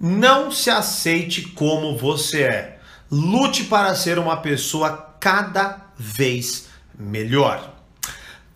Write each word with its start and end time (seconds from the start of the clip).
Não 0.00 0.52
se 0.52 0.70
aceite 0.70 1.42
como 1.42 1.98
você 1.98 2.42
é. 2.42 2.78
Lute 3.10 3.64
para 3.64 3.96
ser 3.96 4.16
uma 4.16 4.36
pessoa 4.36 5.16
cada 5.18 5.86
vez 5.98 6.68
melhor. 6.96 7.74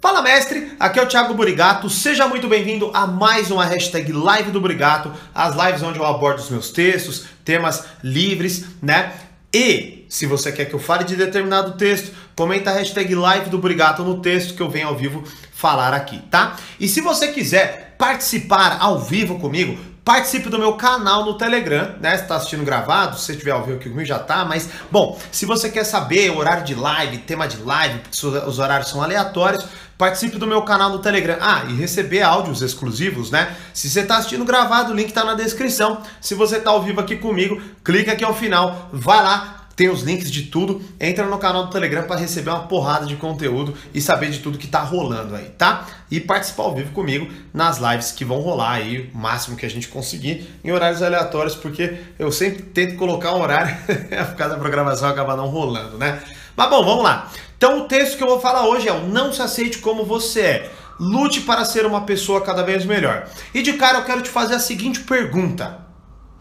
Fala 0.01 0.23
mestre, 0.23 0.73
aqui 0.79 1.01
é 1.01 1.03
o 1.03 1.09
Thiago 1.09 1.35
Burigato, 1.35 1.91
seja 1.91 2.29
muito 2.29 2.47
bem-vindo 2.47 2.93
a 2.95 3.09
mais 3.09 3.51
uma 3.51 3.65
hashtag 3.65 4.13
Live 4.13 4.53
do 4.53 4.61
Burigato, 4.61 5.13
as 5.35 5.57
lives 5.57 5.83
onde 5.83 5.99
eu 5.99 6.07
abordo 6.07 6.39
os 6.39 6.51
meus 6.51 6.71
textos, 6.71 7.27
temas 7.45 7.87
livres, 8.05 8.65
né? 8.81 9.13
E 9.53 10.07
se 10.09 10.27
você 10.27 10.53
quer 10.53 10.67
que 10.67 10.75
eu 10.75 10.79
fale 10.79 11.03
de 11.03 11.17
determinado 11.17 11.73
texto, 11.73 12.13
comenta 12.37 12.71
a 12.71 12.75
hashtag 12.75 13.17
Live 13.17 13.51
do 13.51 13.59
Burigato 13.59 14.05
no 14.05 14.21
texto 14.21 14.55
que 14.55 14.63
eu 14.63 14.71
venho 14.71 14.87
ao 14.87 14.97
vivo 14.97 15.25
falar 15.53 15.93
aqui, 15.93 16.19
tá? 16.31 16.55
E 16.79 16.87
se 16.87 17.01
você 17.01 17.33
quiser 17.33 17.97
participar 17.99 18.79
ao 18.81 19.01
vivo 19.01 19.41
comigo, 19.41 19.92
Participe 20.05 20.49
do 20.49 20.59
meu 20.59 20.73
canal 20.73 21.25
no 21.25 21.35
Telegram, 21.35 21.95
né? 22.01 22.17
Se 22.17 22.25
está 22.25 22.35
assistindo 22.35 22.65
gravado, 22.65 23.17
se 23.17 23.27
você 23.27 23.33
estiver 23.33 23.53
ao 23.53 23.63
vivo 23.63 23.77
aqui 23.77 23.89
comigo 23.89 24.05
já 24.05 24.19
tá, 24.19 24.45
mas 24.45 24.69
bom, 24.91 25.17
se 25.31 25.47
você 25.47 25.71
quer 25.71 25.85
saber 25.85 26.31
horário 26.31 26.65
de 26.65 26.75
live, 26.75 27.19
tema 27.19 27.47
de 27.47 27.59
live, 27.59 28.01
os 28.47 28.59
horários 28.59 28.89
são 28.89 29.01
aleatórios, 29.01 29.65
participe 29.97 30.39
do 30.39 30.47
meu 30.47 30.63
canal 30.63 30.91
no 30.91 30.99
Telegram. 30.99 31.37
Ah, 31.41 31.67
e 31.69 31.75
receber 31.75 32.21
áudios 32.21 32.63
exclusivos, 32.63 33.31
né? 33.31 33.55
Se 33.73 33.89
você 33.89 34.01
está 34.01 34.17
assistindo 34.17 34.45
gravado, 34.45 34.93
o 34.93 34.97
link 34.97 35.07
está 35.07 35.23
na 35.23 35.35
descrição. 35.35 36.03
Se 36.21 36.35
você 36.35 36.57
está 36.57 36.73
ao 36.73 36.83
vivo 36.83 37.01
aqui 37.01 37.15
comigo, 37.15 37.63
clica 37.85 38.11
aqui 38.11 38.25
ao 38.25 38.35
final, 38.35 38.89
vai 38.93 39.23
lá, 39.23 39.62
tem 39.75 39.89
os 39.89 40.03
links 40.03 40.31
de 40.31 40.45
tudo. 40.45 40.83
Entra 41.01 41.25
no 41.27 41.39
canal 41.39 41.67
do 41.67 41.71
Telegram 41.71 42.05
para 42.05 42.21
receber 42.21 42.51
uma 42.51 42.67
porrada 42.67 43.07
de 43.07 43.17
conteúdo 43.17 43.75
e 43.93 44.01
saber 44.01 44.31
de 44.31 44.39
tudo 44.39 44.59
que 44.59 44.67
tá 44.67 44.81
rolando 44.81 45.35
aí, 45.35 45.47
tá? 45.51 45.87
E 46.11 46.21
participar 46.21 46.65
ao 46.65 46.75
vivo 46.75 46.93
comigo 46.93 47.29
nas 47.53 47.79
lives 47.79 48.13
que 48.13 48.25
vão 48.25 48.41
rolar 48.41 48.73
aí, 48.73 49.11
o 49.15 49.19
máximo 49.19 49.57
que 49.57 49.67
a 49.67 49.71
gente 49.71 49.89
conseguir, 49.89 50.49
em 50.63 50.71
horários 50.71 51.03
aleatórios, 51.03 51.55
porque 51.55 51.99
eu 52.19 52.31
sempre 52.31 52.63
tento 52.63 52.97
colocar 52.97 53.35
um 53.35 53.41
horário, 53.41 53.77
por 54.31 54.37
causa 54.37 54.55
da 54.55 54.61
programação 54.61 55.09
acaba 55.09 55.37
não 55.37 55.49
rolando, 55.49 55.99
né? 55.99 56.23
Mas 56.57 56.71
bom, 56.71 56.85
vamos 56.85 57.05
lá. 57.05 57.31
Então 57.57 57.81
o 57.81 57.85
texto 57.85 58.17
que 58.17 58.23
eu 58.23 58.29
vou 58.29 58.41
falar 58.41 58.67
hoje 58.67 58.89
é 58.89 58.93
o 58.93 59.07
Não 59.07 59.33
se 59.33 59.41
aceite 59.41 59.79
como 59.79 60.05
você 60.05 60.41
é. 60.41 60.71
Lute 61.01 61.41
para 61.41 61.65
ser 61.65 61.87
uma 61.87 62.03
pessoa 62.03 62.43
cada 62.43 62.63
vez 62.63 62.85
melhor. 62.85 63.27
E 63.55 63.63
de 63.63 63.73
cara 63.75 63.99
eu 63.99 64.05
quero 64.05 64.21
te 64.21 64.29
fazer 64.29 64.55
a 64.55 64.59
seguinte 64.59 65.01
pergunta. 65.01 65.79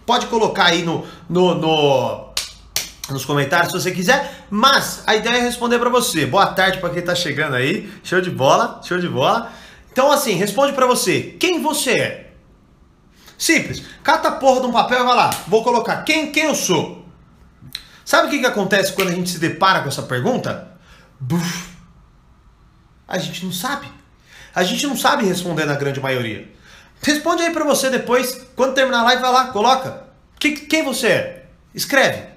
Pode 0.06 0.26
colocar 0.28 0.66
aí 0.66 0.84
no, 0.84 1.06
no, 1.30 1.56
no 1.56 2.31
nos 3.12 3.26
comentários 3.26 3.72
se 3.72 3.80
você 3.80 3.92
quiser, 3.92 4.46
mas 4.50 5.04
a 5.06 5.16
ideia 5.16 5.38
é 5.38 5.42
responder 5.42 5.80
para 5.80 5.90
você. 5.90 6.26
Boa 6.26 6.48
tarde 6.48 6.80
para 6.80 6.90
quem 6.90 7.02
tá 7.02 7.14
chegando 7.14 7.56
aí. 7.56 7.92
Show 8.04 8.22
de 8.22 8.30
bola, 8.30 8.82
show 8.84 8.98
de 8.98 9.08
bola. 9.08 9.52
Então 9.92 10.12
assim, 10.12 10.34
responde 10.34 10.74
para 10.74 10.86
você. 10.86 11.36
Quem 11.40 11.62
você 11.62 11.92
é? 11.92 12.34
Simples. 13.38 13.84
Cata 14.04 14.30
a 14.30 14.32
porra 14.32 14.62
de 14.62 14.68
um 14.68 14.72
papel 14.72 15.02
e 15.02 15.06
vai 15.06 15.16
lá. 15.16 15.30
Vou 15.48 15.64
colocar 15.64 16.04
quem 16.04 16.32
quem 16.32 16.46
eu 16.46 16.56
sou. 16.56 17.06
Sabe 18.04 18.28
o 18.28 18.30
que, 18.30 18.40
que 18.40 18.46
acontece 18.46 18.94
quando 18.94 19.10
a 19.10 19.14
gente 19.14 19.30
se 19.30 19.40
depara 19.40 19.82
com 19.82 19.88
essa 19.88 20.04
pergunta? 20.04 20.72
Buf. 21.20 21.70
A 23.08 23.18
gente 23.18 23.46
não 23.46 23.52
sabe. 23.52 23.88
A 24.54 24.64
gente 24.64 24.86
não 24.88 24.98
sabe 24.98 25.26
responder 25.26 25.66
na 25.66 25.76
grande 25.76 26.00
maioria. 26.00 26.50
Responde 27.02 27.44
aí 27.44 27.52
para 27.52 27.64
você 27.64 27.90
depois, 27.90 28.48
quando 28.56 28.74
terminar 28.74 29.00
a 29.00 29.04
live, 29.04 29.22
vai 29.22 29.32
lá, 29.32 29.48
coloca. 29.48 30.04
Que, 30.40 30.52
quem 30.52 30.84
você 30.84 31.08
é? 31.08 31.46
Escreve 31.74 32.31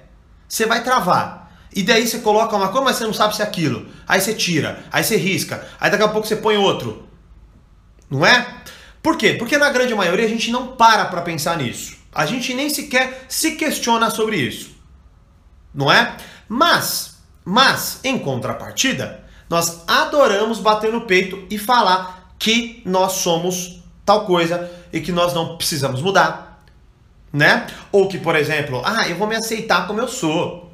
você 0.55 0.65
vai 0.65 0.81
travar. 0.81 1.51
E 1.75 1.83
daí 1.83 2.07
você 2.07 2.19
coloca 2.19 2.55
uma 2.55 2.69
coisa, 2.69 2.85
mas 2.85 2.95
você 2.95 3.03
não 3.03 3.13
sabe 3.13 3.35
se 3.35 3.41
é 3.41 3.45
aquilo. 3.45 3.87
Aí 4.07 4.21
você 4.21 4.33
tira, 4.33 4.85
aí 4.89 5.03
você 5.03 5.17
risca, 5.17 5.67
aí 5.77 5.91
daqui 5.91 6.03
a 6.03 6.07
pouco 6.07 6.25
você 6.25 6.37
põe 6.37 6.55
outro. 6.55 7.05
Não 8.09 8.25
é? 8.25 8.61
Por 9.03 9.17
quê? 9.17 9.33
Porque 9.33 9.57
na 9.57 9.69
grande 9.69 9.93
maioria 9.93 10.25
a 10.25 10.29
gente 10.29 10.51
não 10.51 10.67
para 10.67 11.05
para 11.05 11.21
pensar 11.21 11.57
nisso. 11.57 11.97
A 12.13 12.25
gente 12.25 12.53
nem 12.53 12.69
sequer 12.69 13.25
se 13.27 13.55
questiona 13.55 14.09
sobre 14.09 14.37
isso. 14.37 14.71
Não 15.73 15.91
é? 15.91 16.15
Mas, 16.47 17.17
mas, 17.43 17.99
em 18.05 18.17
contrapartida, 18.17 19.25
nós 19.49 19.83
adoramos 19.85 20.59
bater 20.59 20.93
no 20.93 21.01
peito 21.01 21.45
e 21.49 21.57
falar 21.57 22.33
que 22.39 22.81
nós 22.85 23.13
somos 23.13 23.83
tal 24.05 24.25
coisa 24.25 24.71
e 24.93 25.01
que 25.01 25.11
nós 25.11 25.33
não 25.33 25.57
precisamos 25.57 26.01
mudar, 26.01 26.54
né? 27.35 27.67
Ou 27.91 28.07
que, 28.07 28.17
por 28.17 28.35
exemplo, 28.35 28.81
ah, 28.85 29.07
eu 29.09 29.15
vou 29.17 29.27
me 29.27 29.35
aceitar 29.35 29.85
como 29.87 29.99
eu 29.99 30.07
sou, 30.07 30.71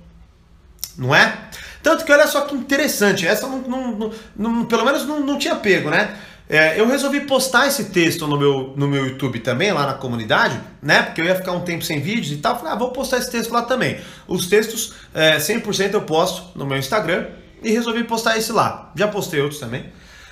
não 0.97 1.13
é? 1.13 1.49
Tanto 1.81 2.05
que 2.05 2.11
olha 2.11 2.27
só 2.27 2.41
que 2.41 2.53
interessante, 2.53 3.27
essa 3.27 3.47
não, 3.47 3.61
não, 3.61 4.11
não, 4.35 4.65
pelo 4.65 4.85
menos 4.85 5.05
não, 5.05 5.19
não 5.21 5.37
tinha 5.39 5.55
pego, 5.55 5.89
né? 5.89 6.15
É, 6.47 6.79
eu 6.79 6.85
resolvi 6.87 7.21
postar 7.21 7.67
esse 7.67 7.85
texto 7.85 8.27
no 8.27 8.37
meu, 8.37 8.73
no 8.75 8.87
meu 8.87 9.07
YouTube 9.07 9.39
também, 9.39 9.71
lá 9.71 9.87
na 9.87 9.93
comunidade, 9.93 10.59
né? 10.81 11.01
Porque 11.01 11.21
eu 11.21 11.25
ia 11.25 11.35
ficar 11.35 11.53
um 11.53 11.61
tempo 11.61 11.83
sem 11.83 12.01
vídeos 12.01 12.31
e 12.31 12.37
tal. 12.37 12.57
Falei, 12.57 12.73
ah, 12.73 12.75
vou 12.75 12.91
postar 12.91 13.17
esse 13.17 13.31
texto 13.31 13.51
lá 13.51 13.61
também. 13.61 14.01
Os 14.27 14.47
textos, 14.47 14.93
é, 15.13 15.37
100% 15.37 15.93
eu 15.93 16.01
posto 16.01 16.57
no 16.57 16.65
meu 16.65 16.77
Instagram 16.77 17.27
e 17.63 17.71
resolvi 17.71 18.03
postar 18.03 18.37
esse 18.37 18.51
lá. 18.51 18.91
Já 18.95 19.07
postei 19.07 19.39
outros 19.39 19.61
também. 19.61 19.85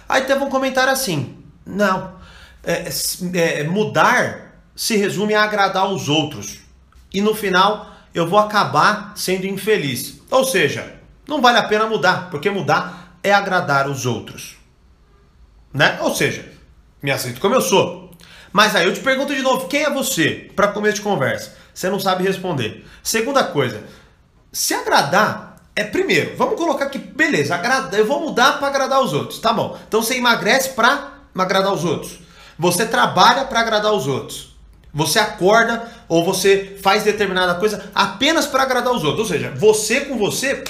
Aí 0.09 0.23
teve 0.23 0.43
um 0.43 0.49
comentário 0.49 0.91
assim: 0.91 1.37
não, 1.65 2.11
é, 2.65 2.89
é, 3.35 3.63
mudar 3.63 4.48
se 4.79 4.95
resume 4.95 5.35
a 5.35 5.43
agradar 5.43 5.91
os 5.91 6.07
outros. 6.07 6.59
E 7.13 7.19
no 7.21 7.35
final 7.35 7.93
eu 8.13 8.25
vou 8.25 8.39
acabar 8.39 9.11
sendo 9.13 9.45
infeliz. 9.45 10.21
Ou 10.31 10.45
seja, 10.45 10.95
não 11.27 11.41
vale 11.41 11.57
a 11.57 11.63
pena 11.63 11.85
mudar, 11.85 12.29
porque 12.29 12.49
mudar 12.49 13.17
é 13.21 13.33
agradar 13.33 13.89
os 13.89 14.05
outros. 14.05 14.55
Né? 15.73 15.99
Ou 16.01 16.15
seja, 16.15 16.49
me 17.03 17.11
aceito 17.11 17.41
como 17.41 17.55
eu 17.55 17.61
sou. 17.61 18.09
Mas 18.53 18.73
aí 18.73 18.85
eu 18.85 18.93
te 18.93 19.01
pergunto 19.01 19.35
de 19.35 19.41
novo, 19.41 19.67
quem 19.67 19.83
é 19.83 19.89
você 19.89 20.49
para 20.55 20.69
começo 20.69 20.95
de 20.95 21.01
conversa? 21.01 21.57
Você 21.73 21.89
não 21.89 21.99
sabe 21.99 22.23
responder. 22.23 22.85
Segunda 23.03 23.43
coisa, 23.43 23.83
se 24.49 24.73
agradar 24.73 25.57
é 25.75 25.83
primeiro, 25.83 26.37
vamos 26.37 26.55
colocar 26.55 26.85
aqui, 26.85 26.99
beleza, 26.99 27.53
agrada, 27.53 27.97
eu 27.97 28.05
vou 28.05 28.21
mudar 28.21 28.59
para 28.59 28.69
agradar 28.69 29.01
os 29.01 29.11
outros, 29.11 29.39
tá 29.39 29.51
bom? 29.51 29.77
Então 29.89 30.01
você 30.01 30.15
emagrece 30.15 30.69
para 30.69 31.15
agradar 31.37 31.73
os 31.73 31.83
outros. 31.83 32.19
Você 32.57 32.85
trabalha 32.85 33.43
para 33.43 33.59
agradar 33.59 33.91
os 33.91 34.07
outros. 34.07 34.48
Você 34.93 35.19
acorda 35.19 35.87
ou 36.07 36.25
você 36.25 36.77
faz 36.81 37.03
determinada 37.03 37.55
coisa 37.55 37.89
apenas 37.93 38.47
para 38.47 38.63
agradar 38.63 38.93
os 38.93 39.03
outros. 39.03 39.29
Ou 39.29 39.35
seja, 39.35 39.53
você 39.55 40.01
com 40.01 40.17
você, 40.17 40.63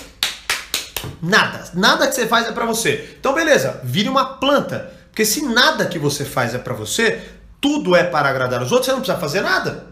nada. 1.22 1.72
Nada 1.74 2.08
que 2.08 2.14
você 2.14 2.28
faz 2.28 2.48
é 2.48 2.52
para 2.52 2.66
você. 2.66 3.16
Então, 3.20 3.34
beleza, 3.34 3.80
vire 3.84 4.10
uma 4.10 4.26
planta. 4.26 4.94
Porque 5.10 5.26
se 5.26 5.42
nada 5.42 5.86
que 5.86 5.98
você 5.98 6.26
faz 6.26 6.54
é 6.54 6.58
para 6.58 6.74
você, 6.74 7.22
tudo 7.62 7.96
é 7.96 8.04
para 8.04 8.30
agradar 8.30 8.62
os 8.62 8.72
outros, 8.72 8.86
você 8.86 8.92
não 8.92 9.00
precisa 9.00 9.20
fazer 9.20 9.42
nada. 9.42 9.88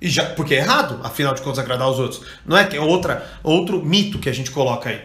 E 0.00 0.08
já, 0.08 0.26
porque 0.26 0.54
é 0.54 0.58
errado, 0.58 1.00
afinal 1.02 1.34
de 1.34 1.40
contas, 1.40 1.58
agradar 1.58 1.88
os 1.88 1.98
outros. 1.98 2.22
Não 2.44 2.56
é 2.56 2.64
que 2.64 2.76
é 2.76 2.80
outra, 2.80 3.26
outro 3.42 3.84
mito 3.84 4.18
que 4.18 4.28
a 4.28 4.32
gente 4.32 4.50
coloca 4.50 4.90
aí. 4.90 5.00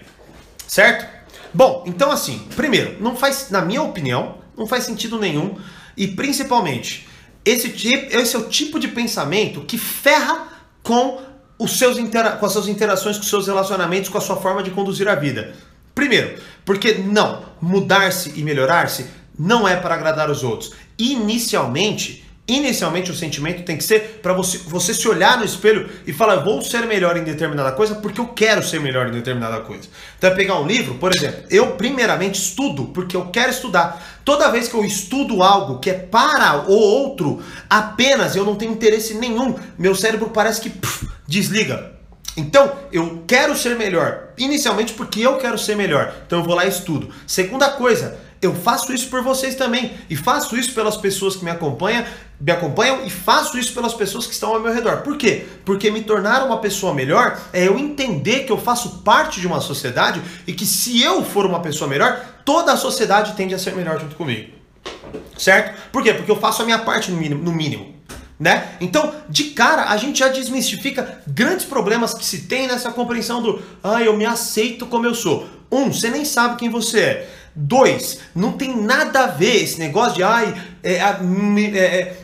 Certo? 0.67 1.06
Bom, 1.53 1.84
então 1.85 2.11
assim, 2.11 2.40
primeiro, 2.56 3.01
não 3.01 3.16
faz, 3.16 3.50
na 3.50 3.61
minha 3.61 3.81
opinião, 3.81 4.38
não 4.57 4.67
faz 4.67 4.84
sentido 4.84 5.17
nenhum. 5.17 5.57
E 5.95 6.07
principalmente, 6.07 7.07
esse, 7.44 7.69
tipo, 7.69 8.16
esse 8.16 8.35
é 8.35 8.40
o 8.40 8.50
tipo 8.50 8.79
de 8.79 8.88
pensamento 8.88 9.62
que 9.62 9.78
ferra 9.78 10.47
com, 10.84 11.22
os 11.57 11.78
seus 11.78 11.97
intera 11.97 12.31
com 12.31 12.46
as 12.46 12.53
suas 12.53 12.68
interações, 12.68 13.18
com 13.18 13.24
os 13.24 13.29
seus 13.29 13.47
relacionamentos, 13.47 14.09
com 14.09 14.18
a 14.18 14.22
sua 14.22 14.38
forma 14.38 14.62
de 14.62 14.72
conduzir 14.72 15.07
a 15.07 15.16
vida. 15.16 15.53
Primeiro, 15.94 16.40
porque 16.66 16.94
não, 16.94 17.44
mudar-se 17.62 18.34
e 18.35 18.44
melhorar-se 18.44 19.06
não 19.38 19.68
é 19.68 19.75
para 19.75 19.96
agradar 19.96 20.29
os 20.29 20.44
outros. 20.44 20.74
Inicialmente, 20.97 22.25
Inicialmente 22.51 23.09
o 23.09 23.16
sentimento 23.16 23.63
tem 23.63 23.78
que 23.78 23.84
ser 23.84 24.19
para 24.22 24.34
você, 24.34 24.57
você 24.57 24.94
se 24.94 25.07
olhar 25.07 25.38
no 25.38 25.45
espelho 25.45 25.89
e 26.06 26.12
falar, 26.12 26.35
vou 26.35 26.62
ser 26.62 26.85
melhor 26.85 27.16
em 27.16 27.23
determinada 27.23 27.72
coisa 27.72 27.95
porque 27.95 28.19
eu 28.19 28.28
quero 28.28 28.62
ser 28.62 28.81
melhor 28.81 29.07
em 29.07 29.12
determinada 29.12 29.62
coisa. 29.62 29.88
Então 30.17 30.29
é 30.29 30.35
pegar 30.35 30.59
um 30.59 30.67
livro, 30.67 30.95
por 30.95 31.16
exemplo, 31.16 31.45
eu 31.50 31.78
primeiramente 31.78 32.41
estudo 32.41 32.88
porque 32.88 33.16
eu 33.16 33.28
quero 33.28 33.51
estudar. 33.51 34.19
Toda 34.25 34.51
vez 34.51 34.67
que 34.67 34.73
eu 34.73 34.84
estudo 34.84 35.41
algo 35.41 35.79
que 35.79 35.91
é 35.91 35.94
para 35.94 36.69
o 36.69 36.73
outro, 36.73 37.41
apenas 37.69 38.35
eu 38.35 38.44
não 38.44 38.56
tenho 38.56 38.73
interesse 38.73 39.13
nenhum, 39.13 39.56
meu 39.79 39.95
cérebro 39.95 40.29
parece 40.29 40.59
que 40.59 40.70
pff, 40.70 41.08
desliga. 41.25 42.02
Então, 42.35 42.72
eu 42.91 43.23
quero 43.28 43.55
ser 43.55 43.78
melhor, 43.78 44.34
inicialmente 44.37 44.93
porque 44.93 45.22
eu 45.22 45.37
quero 45.37 45.58
ser 45.58 45.75
melhor. 45.78 46.14
Então 46.25 46.40
eu 46.40 46.46
vou 46.46 46.55
lá 46.55 46.66
e 46.66 46.70
estudo. 46.70 47.14
Segunda 47.25 47.70
coisa, 47.70 48.20
eu 48.41 48.55
faço 48.55 48.91
isso 48.91 49.08
por 49.08 49.22
vocês 49.22 49.55
também. 49.55 49.91
E 50.09 50.16
faço 50.16 50.58
isso 50.58 50.73
pelas 50.73 50.97
pessoas 50.97 51.35
que 51.35 51.43
me 51.43 51.52
acompanham, 51.52 52.03
me 52.40 52.52
acompanham 52.52 53.05
e 53.05 53.09
faço 53.09 53.58
isso 53.58 53.73
pelas 53.73 53.93
pessoas 53.93 54.26
que 54.26 54.34
estão 54.34 54.53
ao 54.53 54.59
meu 54.59 54.73
redor. 54.73 54.97
Por 55.03 55.16
quê? 55.16 55.46
Porque 55.64 55.91
me 55.91 56.02
tornar 56.02 56.43
uma 56.43 56.58
pessoa 56.58 56.93
melhor 56.93 57.40
é 57.53 57.67
eu 57.67 57.78
entender 57.78 58.46
que 58.46 58.52
eu 58.52 58.58
faço 58.58 59.02
parte 59.03 59.40
de 59.40 59.46
uma 59.46 59.61
sociedade 59.61 60.22
e 60.47 60.53
que 60.53 60.66
se 60.66 61.02
eu 61.02 61.23
for 61.23 61.46
uma 61.46 61.59
pessoa 61.59 61.88
melhor, 61.88 62.20
toda 62.43 62.73
a 62.73 62.78
sociedade 62.78 63.34
tende 63.34 63.53
a 63.53 63.59
ser 63.59 63.76
melhor 63.76 63.99
junto 63.99 64.16
comigo. 64.16 64.52
Certo? 65.37 65.79
Por 65.91 66.02
quê? 66.02 66.14
Porque 66.14 66.32
eu 66.32 66.40
faço 66.40 66.64
a 66.64 66.66
minha 66.66 66.79
parte 66.79 67.11
no 67.11 67.17
mínimo. 67.17 67.44
No 67.44 67.52
mínimo. 67.52 67.94
Né? 68.40 68.70
Então, 68.82 69.14
de 69.29 69.46
cara, 69.52 69.91
a 69.91 69.97
gente 69.97 70.17
já 70.17 70.28
desmistifica 70.28 71.22
grandes 71.28 71.64
problemas 71.64 72.11
que 72.11 72.26
se 72.26 72.47
tem 72.47 72.67
nessa 72.67 72.91
compreensão 72.91 73.40
do 73.40 73.61
ah, 73.84 74.02
eu 74.02 74.17
me 74.17 74.26
aceito 74.26 74.87
como 74.87 75.05
eu 75.05 75.14
sou. 75.14 75.47
Um, 75.72 75.94
você 75.94 76.09
nem 76.09 76.26
sabe 76.26 76.58
quem 76.58 76.67
você 76.67 76.99
é. 76.99 77.29
Dois, 77.53 78.19
não 78.33 78.53
tem 78.53 78.81
nada 78.81 79.25
a 79.25 79.27
ver 79.27 79.63
esse 79.63 79.77
negócio 79.77 80.15
de 80.15 80.23
ai, 80.23 80.53
é, 80.81 80.93
é, 80.93 81.17
é, 81.75 82.17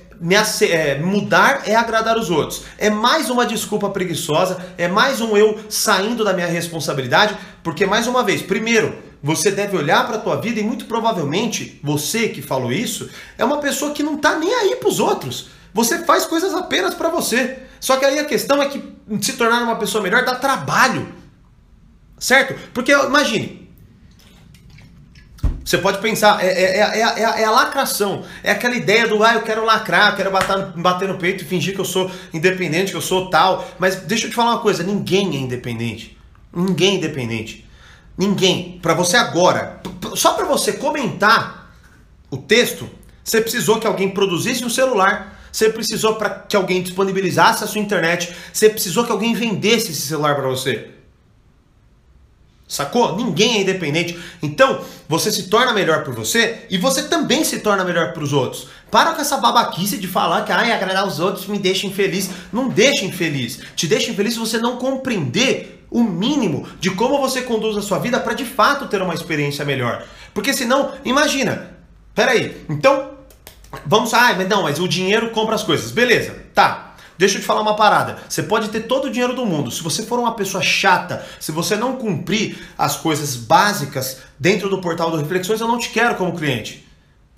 é, 0.66 1.00
mudar 1.00 1.64
é 1.66 1.76
agradar 1.76 2.18
os 2.18 2.30
outros. 2.30 2.64
É 2.78 2.90
mais 2.90 3.30
uma 3.30 3.46
desculpa 3.46 3.90
preguiçosa, 3.90 4.58
é 4.78 4.88
mais 4.88 5.20
um 5.20 5.36
eu 5.36 5.60
saindo 5.70 6.24
da 6.24 6.34
minha 6.34 6.48
responsabilidade, 6.48 7.38
porque 7.62 7.86
mais 7.86 8.08
uma 8.08 8.24
vez, 8.24 8.42
primeiro, 8.42 8.96
você 9.22 9.52
deve 9.52 9.76
olhar 9.76 10.06
para 10.06 10.16
a 10.16 10.20
tua 10.20 10.36
vida 10.38 10.60
e 10.60 10.64
muito 10.64 10.86
provavelmente 10.86 11.80
você 11.84 12.30
que 12.30 12.42
falou 12.42 12.72
isso 12.72 13.10
é 13.38 13.44
uma 13.44 13.58
pessoa 13.58 13.92
que 13.92 14.04
não 14.04 14.16
está 14.16 14.38
nem 14.38 14.54
aí 14.54 14.76
para 14.78 14.90
os 14.90 15.00
outros. 15.00 15.50
Você 15.74 16.00
faz 16.00 16.26
coisas 16.26 16.54
apenas 16.54 16.96
para 16.96 17.10
você. 17.10 17.60
Só 17.80 17.98
que 17.98 18.06
aí 18.06 18.18
a 18.18 18.26
questão 18.26 18.62
é 18.62 18.70
que 18.70 18.82
se 19.22 19.34
tornar 19.34 19.62
uma 19.62 19.76
pessoa 19.76 20.02
melhor 20.04 20.24
dá 20.26 20.36
trabalho. 20.36 21.14
Certo? 22.18 22.56
Porque 22.74 22.92
imagine, 22.92 23.67
você 25.68 25.78
pode 25.80 25.98
pensar, 25.98 26.42
é, 26.42 26.48
é, 26.48 27.02
é, 27.02 27.42
é, 27.42 27.44
a 27.44 27.52
lacração. 27.52 28.24
É 28.42 28.52
aquela 28.52 28.74
ideia 28.74 29.06
do, 29.06 29.22
ah, 29.22 29.34
eu 29.34 29.42
quero 29.42 29.66
lacrar, 29.66 30.16
quero 30.16 30.32
bater, 30.32 30.68
bater 30.78 31.10
no 31.10 31.18
peito 31.18 31.44
e 31.44 31.46
fingir 31.46 31.74
que 31.74 31.82
eu 31.82 31.86
sou 31.86 32.10
independente, 32.34 32.92
que 32.92 32.98
eu 32.98 33.02
sou 33.02 33.30
tal. 33.30 33.68
Mas 33.78 33.98
deixa 33.98 34.28
eu 34.28 34.30
te 34.30 34.36
falar 34.36 34.52
uma 34.52 34.62
coisa: 34.62 34.82
ninguém 34.82 35.36
é 35.36 35.40
independente. 35.40 36.18
Ninguém 36.56 36.94
é 36.94 36.98
independente. 37.00 37.68
Ninguém. 38.18 38.80
Para 38.82 38.94
você 38.94 39.18
agora, 39.18 39.82
só 40.16 40.36
para 40.36 40.46
você 40.46 40.72
comentar 40.72 41.70
o 42.32 42.38
texto, 42.38 42.90
você 43.22 43.42
precisou 43.42 43.78
que 43.78 43.86
alguém 43.86 44.10
produzisse 44.10 44.64
um 44.64 44.70
celular. 44.70 45.38
Você 45.52 45.70
precisou 45.70 46.16
para 46.16 46.30
que 46.30 46.56
alguém 46.56 46.82
disponibilizasse 46.82 47.66
a 47.66 47.68
sua 47.68 47.82
internet. 47.82 48.34
Você 48.54 48.70
precisou 48.70 49.04
que 49.04 49.12
alguém 49.12 49.34
vendesse 49.34 49.92
esse 49.92 50.04
celular 50.04 50.34
para 50.34 50.48
você. 50.48 50.92
Sacou? 52.68 53.16
Ninguém 53.16 53.58
é 53.58 53.62
independente. 53.62 54.20
Então, 54.44 54.82
você 55.08 55.32
se 55.32 55.44
torna 55.44 55.72
melhor 55.72 56.04
por 56.04 56.14
você 56.14 56.66
e 56.70 56.78
você 56.78 57.04
também 57.04 57.44
se 57.44 57.60
torna 57.60 57.86
melhor 57.86 58.12
para 58.12 58.24
os 58.24 58.34
outros. 58.34 58.68
Para 58.92 59.14
com 59.14 59.22
essa 59.22 59.38
babaquice 59.38 59.98
de 59.98 60.08
falar 60.08 60.44
que 60.44 60.52
ai, 60.52 60.72
agradar 60.72 61.08
os 61.08 61.20
outros 61.20 61.48
me 61.48 61.58
deixa 61.58 61.88
infeliz. 61.88 62.30
Não 62.52 62.68
deixa 62.68 63.06
infeliz. 63.06 63.60
Te 63.76 63.88
deixa 63.88 64.12
infeliz 64.12 64.34
se 64.34 64.40
você 64.40 64.58
não 64.58 64.76
compreender 64.78 65.86
o 65.90 66.04
mínimo 66.04 66.68
de 66.80 66.92
como 66.92 67.20
você 67.20 67.42
conduz 67.42 67.78
a 67.78 67.82
sua 67.82 68.00
vida 68.00 68.20
para 68.20 68.34
de 68.34 68.44
fato 68.44 68.88
ter 68.88 69.02
uma 69.02 69.14
experiência 69.14 69.64
melhor. 69.64 70.06
Porque 70.34 70.54
senão, 70.54 70.92
imagina. 71.06 71.72
Peraí, 72.14 72.66
então, 72.68 73.12
vamos. 73.86 74.14
Ah, 74.14 74.34
mas 74.36 74.50
não, 74.50 74.64
mas 74.64 74.80
o 74.80 74.88
dinheiro 74.88 75.30
compra 75.30 75.56
as 75.56 75.64
coisas. 75.64 75.92
Beleza, 75.92 76.36
tá. 76.54 76.87
Deixa 77.18 77.38
eu 77.38 77.42
te 77.42 77.48
falar 77.48 77.62
uma 77.62 77.76
parada. 77.76 78.18
Você 78.30 78.44
pode 78.44 78.70
ter 78.70 78.82
todo 78.82 79.06
o 79.06 79.10
dinheiro 79.10 79.34
do 79.34 79.46
mundo. 79.46 79.72
Se 79.72 79.82
você 79.82 80.04
for 80.04 80.20
uma 80.20 80.36
pessoa 80.36 80.64
chata, 80.64 81.26
se 81.40 81.52
você 81.52 81.76
não 81.76 81.96
cumprir 81.96 82.58
as 82.78 82.96
coisas 82.96 83.36
básicas 83.36 84.20
dentro 84.40 84.70
do 84.70 84.80
portal 84.80 85.10
do 85.10 85.18
Reflexões, 85.18 85.60
eu 85.60 85.68
não 85.68 85.80
te 85.80 85.90
quero 85.90 86.16
como 86.16 86.38
cliente. 86.38 86.88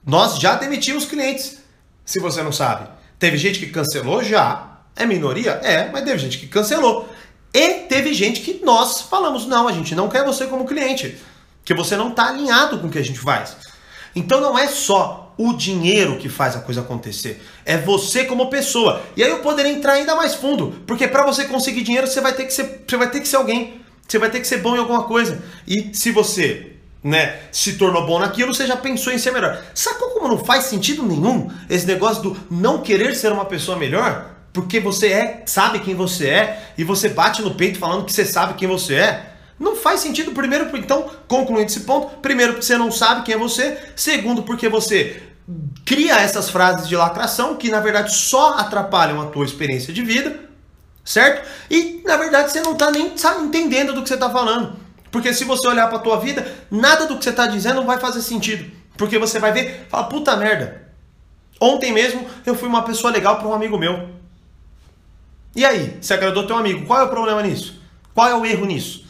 Nós 0.06 0.40
já 0.40 0.56
demitimos 0.56 1.06
clientes, 1.06 1.60
se 2.04 2.20
você 2.20 2.42
não 2.44 2.52
sabe. 2.52 2.90
Teve 3.18 3.38
gente 3.38 3.60
que 3.60 3.68
cancelou 3.68 4.24
já. 4.24 4.80
É 4.96 5.06
minoria? 5.06 5.52
É, 5.64 5.90
mas 5.92 6.04
teve 6.04 6.18
gente 6.18 6.38
que 6.38 6.48
cancelou. 6.48 7.08
E 7.54 7.74
teve 7.88 8.14
gente 8.14 8.42
que 8.42 8.64
nós 8.64 9.02
falamos: 9.02 9.46
não, 9.46 9.68
a 9.68 9.72
gente 9.72 9.96
não 9.96 10.10
quer 10.10 10.26
você 10.26 10.46
como 10.46 10.66
cliente. 10.66 11.18
Que 11.64 11.74
você 11.74 11.96
não 11.96 12.10
está 12.10 12.28
alinhado 12.28 12.80
com 12.80 12.88
o 12.88 12.90
que 12.90 12.98
a 12.98 13.04
gente 13.04 13.20
faz. 13.20 13.56
Então 14.16 14.42
não 14.42 14.58
é 14.58 14.68
só 14.68 15.34
o 15.38 15.54
dinheiro 15.54 16.18
que 16.18 16.28
faz 16.28 16.56
a 16.56 16.60
coisa 16.60 16.82
acontecer. 16.82 17.42
É 17.66 17.78
você 17.78 18.26
como 18.26 18.50
pessoa. 18.50 19.02
E 19.16 19.24
aí 19.24 19.30
eu 19.30 19.40
poderia 19.40 19.72
entrar 19.72 19.94
ainda 19.94 20.16
mais 20.16 20.36
fundo, 20.36 20.82
porque 20.86 21.08
para 21.08 21.26
você 21.26 21.46
conseguir 21.46 21.82
dinheiro 21.82 22.08
você 22.08 22.20
vai 22.20 22.34
ter 22.34 22.46
que 22.46 22.54
ser, 22.54 22.84
você 22.86 22.98
vai 22.98 23.10
ter 23.10 23.22
que 23.22 23.28
ser 23.28 23.38
alguém. 23.38 23.82
Você 24.06 24.18
vai 24.18 24.30
ter 24.30 24.40
que 24.40 24.48
ser 24.48 24.58
bom 24.58 24.76
em 24.76 24.80
alguma 24.80 25.04
coisa. 25.04 25.42
E 25.68 25.92
se 25.94 26.12
você, 26.12 26.74
né, 27.04 27.40
se 27.52 27.74
tornou 27.74 28.06
bom 28.08 28.20
naquilo, 28.20 28.54
você 28.54 28.66
já 28.66 28.76
pensou 28.76 29.14
em 29.14 29.18
ser 29.20 29.32
melhor. 29.32 29.64
Sacou 29.74 30.10
como 30.10 30.28
não 30.28 30.38
faz 30.38 30.66
sentido 30.66 31.04
nenhum 31.04 31.50
esse 31.70 31.86
negócio 31.86 32.24
do 32.24 32.38
não 32.50 32.82
querer 32.82 33.16
ser 33.16 33.32
uma 33.32 33.46
pessoa 33.46 33.78
melhor? 33.78 34.36
Porque 34.52 34.80
você 34.80 35.08
é, 35.10 35.44
sabe 35.46 35.80
quem 35.80 35.94
você 35.94 36.28
é 36.28 36.74
e 36.78 36.84
você 36.84 37.08
bate 37.08 37.42
no 37.42 37.54
peito 37.54 37.78
falando 37.78 38.04
que 38.04 38.12
você 38.12 38.26
sabe 38.26 38.56
quem 38.56 38.68
você 38.68 38.96
é. 38.96 39.34
Não 39.60 39.76
faz 39.76 40.00
sentido, 40.00 40.32
primeiro, 40.32 40.76
então, 40.78 41.10
concluindo 41.28 41.66
esse 41.66 41.82
ponto, 41.82 42.18
primeiro 42.18 42.54
porque 42.54 42.66
você 42.66 42.78
não 42.78 42.92
sabe 42.92 43.24
quem 43.24 43.36
é 43.36 43.38
você, 43.38 43.78
segundo 43.96 44.44
porque 44.44 44.70
você 44.70 45.22
cria 45.86 46.16
essas 46.16 46.50
frases 46.50 46.88
de 46.88 46.96
lacração 46.96 47.56
que 47.56 47.70
na 47.70 47.80
verdade 47.80 48.16
só 48.16 48.54
atrapalham 48.54 49.20
a 49.22 49.26
tua 49.26 49.44
experiência 49.44 49.92
de 49.92 50.02
vida, 50.02 50.40
certo? 51.04 51.46
E 51.70 52.02
na 52.06 52.16
verdade 52.16 52.52
você 52.52 52.62
não 52.62 52.74
está 52.74 52.90
nem 52.90 53.18
sabe, 53.18 53.44
entendendo 53.44 53.94
do 53.94 54.02
que 54.02 54.08
você 54.08 54.14
está 54.14 54.30
falando. 54.30 54.78
Porque 55.12 55.34
se 55.34 55.44
você 55.44 55.68
olhar 55.68 55.88
para 55.88 55.98
a 55.98 56.02
tua 56.02 56.20
vida, 56.20 56.48
nada 56.70 57.08
do 57.08 57.18
que 57.18 57.24
você 57.24 57.32
está 57.32 57.48
dizendo 57.48 57.84
vai 57.84 58.00
fazer 58.00 58.22
sentido. 58.22 58.72
Porque 58.96 59.18
você 59.18 59.40
vai 59.40 59.52
ver, 59.52 59.88
fala, 59.90 60.04
puta 60.04 60.36
merda. 60.38 60.88
Ontem 61.60 61.92
mesmo 61.92 62.26
eu 62.46 62.56
fui 62.56 62.68
uma 62.68 62.84
pessoa 62.84 63.12
legal 63.12 63.38
para 63.38 63.48
um 63.48 63.54
amigo 63.54 63.78
meu. 63.78 64.08
E 65.56 65.66
aí, 65.66 65.98
você 66.00 66.14
agradou 66.14 66.46
teu 66.46 66.56
amigo? 66.56 66.86
Qual 66.86 67.00
é 67.00 67.04
o 67.04 67.10
problema 67.10 67.42
nisso? 67.42 67.82
Qual 68.14 68.28
é 68.28 68.36
o 68.36 68.46
erro 68.46 68.66
nisso? 68.66 69.09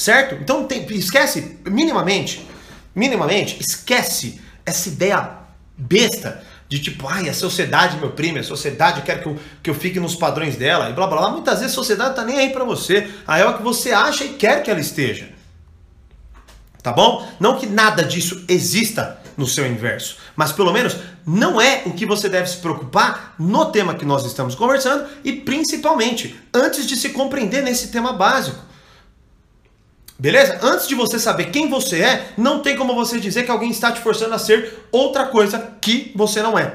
Certo? 0.00 0.34
Então 0.36 0.64
tem, 0.64 0.86
esquece 0.94 1.58
minimamente, 1.66 2.48
minimamente, 2.94 3.58
esquece 3.60 4.40
essa 4.64 4.88
ideia 4.88 5.32
besta 5.76 6.42
de 6.70 6.78
tipo, 6.78 7.06
ai, 7.06 7.28
a 7.28 7.34
sociedade 7.34 7.98
me 7.98 8.06
oprime, 8.06 8.38
a 8.38 8.42
sociedade 8.42 9.02
quer 9.02 9.22
que 9.22 9.28
eu, 9.28 9.38
que 9.62 9.68
eu 9.68 9.74
fique 9.74 10.00
nos 10.00 10.16
padrões 10.16 10.56
dela 10.56 10.88
e 10.88 10.94
blá 10.94 11.06
blá 11.06 11.18
blá. 11.18 11.30
Muitas 11.30 11.58
vezes 11.58 11.74
a 11.74 11.74
sociedade 11.74 12.16
tá 12.16 12.24
nem 12.24 12.38
aí 12.38 12.48
para 12.48 12.64
você, 12.64 13.10
aí 13.26 13.42
é 13.42 13.46
o 13.46 13.58
que 13.58 13.62
você 13.62 13.92
acha 13.92 14.24
e 14.24 14.30
quer 14.30 14.62
que 14.62 14.70
ela 14.70 14.80
esteja. 14.80 15.28
Tá 16.82 16.94
bom? 16.94 17.28
Não 17.38 17.58
que 17.58 17.66
nada 17.66 18.02
disso 18.02 18.42
exista 18.48 19.20
no 19.36 19.46
seu 19.46 19.66
inverso, 19.66 20.16
mas 20.34 20.50
pelo 20.50 20.72
menos 20.72 20.96
não 21.26 21.60
é 21.60 21.82
o 21.84 21.92
que 21.92 22.06
você 22.06 22.26
deve 22.26 22.48
se 22.48 22.56
preocupar 22.56 23.34
no 23.38 23.66
tema 23.66 23.94
que 23.94 24.06
nós 24.06 24.24
estamos 24.24 24.54
conversando 24.54 25.06
e 25.22 25.30
principalmente 25.30 26.40
antes 26.54 26.86
de 26.86 26.96
se 26.96 27.10
compreender 27.10 27.62
nesse 27.62 27.88
tema 27.88 28.14
básico. 28.14 28.69
Beleza? 30.20 30.58
Antes 30.60 30.86
de 30.86 30.94
você 30.94 31.18
saber 31.18 31.46
quem 31.46 31.70
você 31.70 32.02
é, 32.02 32.32
não 32.36 32.60
tem 32.60 32.76
como 32.76 32.94
você 32.94 33.18
dizer 33.18 33.44
que 33.44 33.50
alguém 33.50 33.70
está 33.70 33.90
te 33.90 34.02
forçando 34.02 34.34
a 34.34 34.38
ser 34.38 34.86
outra 34.92 35.24
coisa 35.24 35.58
que 35.80 36.12
você 36.14 36.42
não 36.42 36.58
é. 36.58 36.74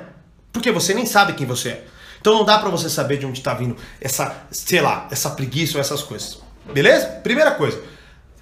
Porque 0.52 0.72
você 0.72 0.96
nem 0.96 1.06
sabe 1.06 1.34
quem 1.34 1.46
você 1.46 1.70
é. 1.70 1.84
Então 2.20 2.34
não 2.34 2.44
dá 2.44 2.58
para 2.58 2.70
você 2.70 2.90
saber 2.90 3.18
de 3.18 3.26
onde 3.28 3.38
está 3.38 3.54
vindo 3.54 3.78
essa, 4.02 4.36
sei 4.50 4.82
lá, 4.82 5.08
essa 5.12 5.30
preguiça 5.30 5.78
ou 5.78 5.80
essas 5.80 6.02
coisas. 6.02 6.40
Beleza? 6.74 7.06
Primeira 7.22 7.52
coisa. 7.52 7.80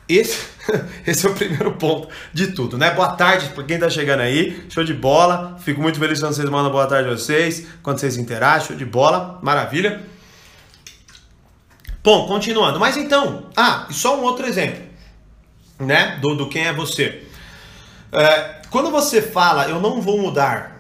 Esse, 0.07 0.39
esse 1.05 1.27
é 1.27 1.29
o 1.29 1.33
primeiro 1.33 1.73
ponto 1.73 2.07
de 2.31 2.53
tudo, 2.53 2.77
né? 2.77 2.91
Boa 2.91 3.09
tarde 3.09 3.49
para 3.49 3.65
quem 3.65 3.75
está 3.75 3.89
chegando 3.89 4.21
aí. 4.21 4.65
Show 4.69 4.85
de 4.85 4.93
bola. 4.93 5.57
Fico 5.59 5.81
muito 5.81 5.99
feliz 5.99 6.21
quando 6.21 6.33
vocês 6.33 6.49
mandam 6.49 6.71
boa 6.71 6.87
tarde 6.87 7.09
a 7.09 7.11
vocês, 7.11 7.67
quando 7.83 7.99
vocês 7.99 8.15
interagem. 8.15 8.67
Show 8.67 8.77
de 8.77 8.85
bola. 8.85 9.37
Maravilha. 9.43 10.01
Bom, 12.01 12.25
continuando. 12.25 12.79
Mas 12.79 12.95
então, 12.95 13.47
ah, 13.53 13.85
e 13.89 13.93
só 13.93 14.17
um 14.17 14.21
outro 14.21 14.45
exemplo 14.45 14.92
né? 15.85 16.17
Do, 16.21 16.35
do 16.35 16.49
quem 16.49 16.67
é 16.67 16.73
você. 16.73 17.23
É, 18.11 18.61
quando 18.69 18.91
você 18.91 19.21
fala, 19.21 19.67
eu 19.67 19.79
não 19.79 20.01
vou 20.01 20.19
mudar, 20.19 20.79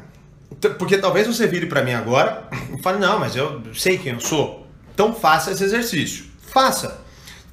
porque 0.77 0.97
talvez 0.97 1.27
você 1.27 1.47
vire 1.47 1.65
para 1.65 1.83
mim 1.83 1.93
agora 1.93 2.47
e 2.71 2.81
fale, 2.81 2.99
não, 2.99 3.19
mas 3.19 3.35
eu 3.35 3.61
sei 3.73 3.97
quem 3.97 4.13
eu 4.13 4.19
sou. 4.19 4.67
Então 4.93 5.13
faça 5.13 5.51
esse 5.51 5.63
exercício. 5.63 6.25
Faça. 6.47 7.01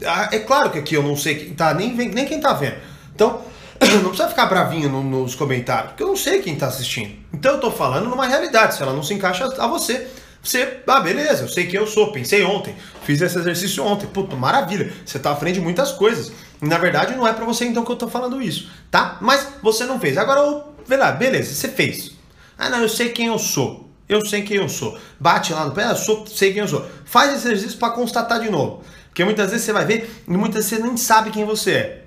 Ah, 0.07 0.29
é 0.33 0.39
claro 0.39 0.71
que 0.71 0.79
aqui 0.79 0.95
eu 0.95 1.03
não 1.03 1.17
sei 1.17 1.35
quem 1.35 1.55
tá, 1.55 1.75
nem, 1.75 1.95
nem 1.95 2.27
quem 2.27 2.41
tá 2.41 2.53
vendo. 2.53 2.77
Então, 3.15 3.43
não 4.03 4.11
precisa 4.11 4.29
ficar 4.29 4.47
bravinho 4.47 4.89
no, 4.89 5.03
nos 5.03 5.35
comentários, 5.35 5.91
porque 5.91 6.03
eu 6.03 6.09
não 6.09 6.17
sei 6.17 6.41
quem 6.43 6.57
tá 6.57 6.67
assistindo. 6.67 7.15
Então 7.33 7.55
eu 7.55 7.61
tô 7.61 7.71
falando 7.71 8.09
numa 8.09 8.27
realidade, 8.27 8.75
se 8.75 8.83
ela 8.83 8.93
não 8.93 9.03
se 9.03 9.15
encaixa 9.15 9.45
a 9.59 9.67
você. 9.67 10.07
Você, 10.43 10.79
ah, 10.87 11.01
beleza, 11.01 11.43
eu 11.43 11.49
sei 11.49 11.67
quem 11.67 11.79
eu 11.79 11.87
sou, 11.87 12.13
pensei 12.13 12.43
ontem, 12.43 12.75
fiz 13.05 13.21
esse 13.21 13.39
exercício 13.39 13.85
ontem, 13.85 14.07
puto, 14.07 14.37
maravilha, 14.37 14.91
você 15.05 15.19
tá 15.19 15.33
à 15.33 15.37
frente 15.37 15.57
de 15.57 15.61
muitas 15.61 15.93
coisas. 15.93 16.33
Na 16.61 16.79
verdade, 16.79 17.15
não 17.15 17.27
é 17.27 17.33
para 17.33 17.45
você 17.45 17.65
então 17.65 17.85
que 17.85 17.91
eu 17.91 17.97
tô 17.97 18.09
falando 18.09 18.41
isso, 18.43 18.69
tá? 18.91 19.17
Mas 19.21 19.49
você 19.63 19.85
não 19.85 19.99
fez. 19.99 20.19
Agora, 20.19 20.65
vê 20.87 20.97
lá, 20.97 21.13
beleza, 21.13 21.55
você 21.55 21.69
fez. 21.69 22.13
Ah, 22.59 22.69
não, 22.69 22.83
eu 22.83 22.89
sei 22.89 23.11
quem 23.11 23.27
eu 23.27 23.39
sou. 23.39 23.89
Eu 24.09 24.27
sei 24.27 24.43
quem 24.43 24.57
eu 24.57 24.69
sou. 24.69 24.99
Bate 25.19 25.53
lá 25.53 25.65
no 25.65 25.71
pé, 25.71 25.85
ah, 25.85 25.91
eu 25.91 25.97
sou, 25.97 26.27
sei 26.27 26.53
quem 26.53 26.61
eu 26.61 26.69
sou. 26.69 26.85
Faz 27.05 27.33
esse 27.33 27.47
exercício 27.49 27.79
para 27.79 27.91
constatar 27.93 28.41
de 28.41 28.51
novo. 28.51 28.83
Porque 29.09 29.25
muitas 29.25 29.51
vezes 29.51 29.65
você 29.65 29.73
vai 29.73 29.85
ver 29.85 30.23
e 30.27 30.33
muitas 30.33 30.65
vezes 30.65 30.79
você 30.79 30.83
nem 30.83 30.97
sabe 30.97 31.31
quem 31.31 31.45
você 31.45 31.73
é. 31.73 32.05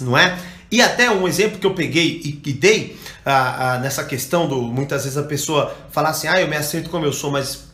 Não 0.00 0.16
é? 0.16 0.38
E 0.70 0.82
até 0.82 1.10
um 1.10 1.26
exemplo 1.26 1.58
que 1.58 1.66
eu 1.66 1.74
peguei 1.74 2.20
e, 2.24 2.42
e 2.44 2.52
dei 2.52 2.98
ah, 3.24 3.74
ah, 3.74 3.78
nessa 3.78 4.04
questão 4.04 4.46
do 4.48 4.60
muitas 4.62 5.04
vezes 5.04 5.16
a 5.16 5.22
pessoa 5.22 5.74
falar 5.90 6.10
assim, 6.10 6.28
ah, 6.28 6.40
eu 6.40 6.48
me 6.48 6.56
aceito 6.56 6.90
como 6.90 7.04
eu 7.04 7.12
sou, 7.12 7.30
mas 7.30 7.68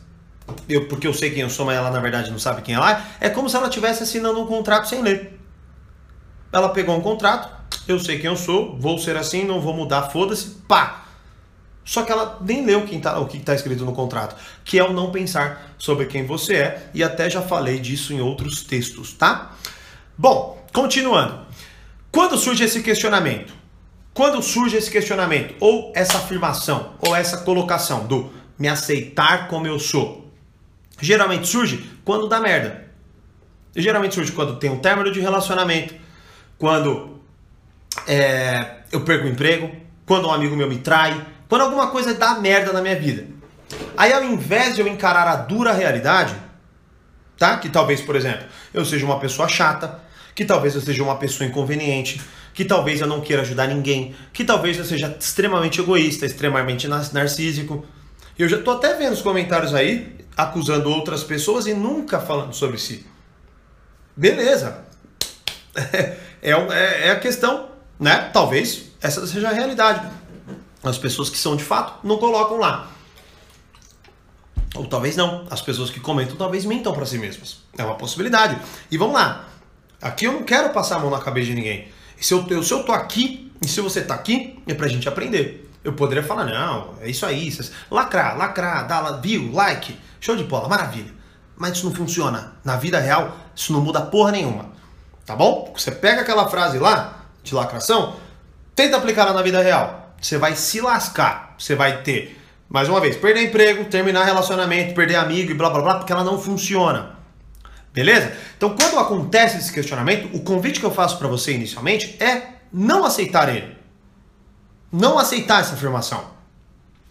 eu, 0.69 0.87
porque 0.87 1.07
eu 1.07 1.13
sei 1.13 1.31
quem 1.31 1.41
eu 1.41 1.49
sou, 1.49 1.65
mas 1.65 1.77
ela 1.77 1.89
na 1.91 1.99
verdade 1.99 2.31
não 2.31 2.39
sabe 2.39 2.61
quem 2.61 2.75
ela 2.75 3.05
é, 3.19 3.27
é 3.27 3.29
como 3.29 3.49
se 3.49 3.55
ela 3.55 3.67
estivesse 3.67 4.03
assinando 4.03 4.41
um 4.41 4.45
contrato 4.45 4.87
sem 4.87 5.01
ler. 5.01 5.34
Ela 6.55 6.69
pegou 6.69 6.95
um 6.95 7.01
contrato, 7.01 7.49
eu 7.87 7.99
sei 7.99 8.17
quem 8.17 8.29
eu 8.29 8.37
sou, 8.37 8.77
vou 8.79 8.97
ser 8.97 9.17
assim, 9.17 9.43
não 9.43 9.59
vou 9.59 9.73
mudar, 9.73 10.03
foda-se, 10.03 10.51
pá! 10.67 11.05
Só 11.83 12.03
que 12.03 12.11
ela 12.11 12.39
nem 12.41 12.65
leu 12.65 12.83
tá, 13.01 13.19
o 13.19 13.27
que 13.27 13.37
está 13.37 13.53
escrito 13.53 13.85
no 13.85 13.93
contrato, 13.93 14.35
que 14.63 14.79
é 14.79 14.83
o 14.83 14.93
não 14.93 15.11
pensar 15.11 15.75
sobre 15.77 16.05
quem 16.05 16.25
você 16.25 16.55
é, 16.55 16.89
e 16.93 17.03
até 17.03 17.29
já 17.29 17.41
falei 17.41 17.79
disso 17.79 18.13
em 18.13 18.21
outros 18.21 18.63
textos, 18.63 19.13
tá? 19.13 19.51
Bom, 20.17 20.65
continuando. 20.73 21.45
Quando 22.11 22.37
surge 22.37 22.63
esse 22.63 22.81
questionamento? 22.81 23.65
quando 24.15 24.41
surge 24.41 24.77
esse 24.77 24.89
questionamento, 24.89 25.55
ou 25.59 25.91
essa 25.93 26.17
afirmação, 26.17 26.93
ou 27.01 27.13
essa 27.13 27.39
colocação 27.39 28.07
do 28.07 28.31
me 28.57 28.69
aceitar 28.69 29.49
como 29.49 29.67
eu 29.67 29.77
sou, 29.77 30.31
geralmente 31.01 31.49
surge 31.49 31.91
quando 32.05 32.29
dá 32.29 32.39
merda. 32.39 32.85
Geralmente 33.75 34.15
surge 34.15 34.31
quando 34.31 34.55
tem 34.55 34.69
um 34.69 34.79
término 34.79 35.11
de 35.11 35.19
relacionamento, 35.19 35.93
quando 36.57 37.19
é, 38.07 38.77
eu 38.91 39.01
perco 39.01 39.25
o 39.25 39.29
emprego, 39.29 39.71
quando 40.05 40.27
um 40.27 40.31
amigo 40.31 40.55
meu 40.55 40.69
me 40.69 40.77
trai, 40.77 41.25
quando 41.47 41.61
alguma 41.61 41.87
coisa 41.87 42.13
dá 42.13 42.35
merda 42.39 42.71
na 42.71 42.81
minha 42.81 42.99
vida. 42.99 43.27
Aí 43.97 44.13
ao 44.13 44.23
invés 44.23 44.75
de 44.75 44.81
eu 44.81 44.87
encarar 44.87 45.27
a 45.27 45.35
dura 45.35 45.73
realidade, 45.73 46.35
tá? 47.37 47.57
Que 47.57 47.69
talvez, 47.69 48.01
por 48.01 48.15
exemplo, 48.15 48.45
eu 48.73 48.85
seja 48.85 49.05
uma 49.05 49.19
pessoa 49.19 49.47
chata, 49.47 49.99
que 50.33 50.45
talvez 50.45 50.75
eu 50.75 50.81
seja 50.81 51.03
uma 51.03 51.15
pessoa 51.17 51.47
inconveniente, 51.47 52.21
que 52.53 52.65
talvez 52.65 53.01
eu 53.01 53.07
não 53.07 53.21
queira 53.21 53.41
ajudar 53.41 53.67
ninguém, 53.67 54.15
que 54.33 54.43
talvez 54.43 54.77
eu 54.77 54.85
seja 54.85 55.15
extremamente 55.19 55.79
egoísta, 55.79 56.25
extremamente 56.25 56.87
narcísico. 56.87 57.85
Eu 58.37 58.47
já 58.47 58.61
tô 58.61 58.71
até 58.71 58.93
vendo 58.95 59.13
os 59.13 59.21
comentários 59.21 59.73
aí 59.73 60.15
acusando 60.35 60.89
outras 60.89 61.23
pessoas 61.23 61.65
e 61.67 61.73
nunca 61.73 62.19
falando 62.19 62.53
sobre 62.53 62.77
si. 62.77 63.05
Beleza. 64.15 64.85
É, 66.45 66.51
é, 66.51 67.07
é 67.07 67.11
a 67.11 67.19
questão, 67.19 67.69
né? 67.99 68.29
Talvez 68.31 68.91
essa 69.01 69.25
seja 69.25 69.49
a 69.49 69.51
realidade. 69.51 70.07
As 70.83 70.95
pessoas 70.95 71.27
que 71.27 71.39
são 71.39 71.55
de 71.55 71.63
fato 71.63 72.05
não 72.05 72.19
colocam 72.19 72.57
lá. 72.57 72.91
Ou 74.75 74.85
talvez 74.85 75.15
não. 75.15 75.47
As 75.49 75.59
pessoas 75.59 75.89
que 75.89 75.99
comentam 75.99 76.35
talvez 76.35 76.63
mintam 76.63 76.93
para 76.93 77.03
si 77.07 77.17
mesmas. 77.17 77.63
É 77.75 77.83
uma 77.83 77.95
possibilidade. 77.95 78.59
E 78.91 78.97
vamos 78.97 79.15
lá. 79.15 79.47
Aqui 79.99 80.25
eu 80.25 80.33
não 80.33 80.43
quero 80.43 80.69
passar 80.69 80.97
a 80.97 80.99
mão 80.99 81.09
na 81.09 81.17
cabeça 81.17 81.47
de 81.47 81.55
ninguém. 81.55 81.87
Se 82.21 82.35
eu, 82.35 82.63
se 82.63 82.71
eu 82.71 82.83
tô 82.83 82.91
aqui 82.91 83.51
e 83.59 83.67
se 83.67 83.81
você 83.81 84.03
tá 84.03 84.13
aqui, 84.13 84.61
é 84.67 84.75
pra 84.75 84.87
gente 84.87 85.09
aprender. 85.09 85.71
Eu 85.83 85.93
poderia 85.93 86.23
falar, 86.23 86.45
não, 86.45 86.93
é 87.01 87.09
isso 87.09 87.25
aí. 87.25 87.51
Lacrar, 87.89 88.37
lacrar, 88.37 88.87
dar 88.87 89.19
view, 89.19 89.51
like, 89.51 89.97
show 90.19 90.35
de 90.35 90.43
bola, 90.43 90.69
maravilha. 90.69 91.11
Mas 91.57 91.77
isso 91.77 91.87
não 91.87 91.95
funciona. 91.95 92.53
Na 92.63 92.75
vida 92.75 92.99
real, 92.99 93.35
isso 93.55 93.73
não 93.73 93.81
muda 93.81 94.01
porra 94.01 94.31
nenhuma. 94.31 94.74
Tá 95.25 95.35
bom? 95.35 95.73
Você 95.75 95.91
pega 95.91 96.21
aquela 96.21 96.47
frase 96.47 96.77
lá, 96.77 97.25
de 97.43 97.53
lacração, 97.55 98.15
tenta 98.75 98.97
aplicar 98.97 99.23
ela 99.23 99.33
na 99.33 99.41
vida 99.41 99.61
real. 99.61 100.13
Você 100.21 100.37
vai 100.37 100.55
se 100.55 100.79
lascar. 100.81 101.55
Você 101.57 101.75
vai 101.75 102.03
ter, 102.03 102.39
mais 102.69 102.89
uma 102.89 102.99
vez, 102.99 103.15
perder 103.15 103.43
emprego, 103.43 103.85
terminar 103.85 104.23
relacionamento, 104.23 104.93
perder 104.93 105.15
amigo 105.15 105.51
e 105.51 105.53
blá 105.53 105.69
blá 105.69 105.81
blá, 105.81 105.95
porque 105.95 106.11
ela 106.11 106.23
não 106.23 106.39
funciona. 106.39 107.15
Beleza? 107.93 108.35
Então, 108.57 108.75
quando 108.75 108.99
acontece 108.99 109.57
esse 109.57 109.71
questionamento, 109.71 110.35
o 110.35 110.41
convite 110.41 110.79
que 110.79 110.85
eu 110.85 110.91
faço 110.91 111.17
para 111.17 111.27
você 111.27 111.53
inicialmente 111.53 112.21
é 112.21 112.55
não 112.71 113.05
aceitar 113.05 113.47
ele. 113.47 113.75
Não 114.91 115.17
aceitar 115.17 115.61
essa 115.61 115.75
afirmação. 115.75 116.23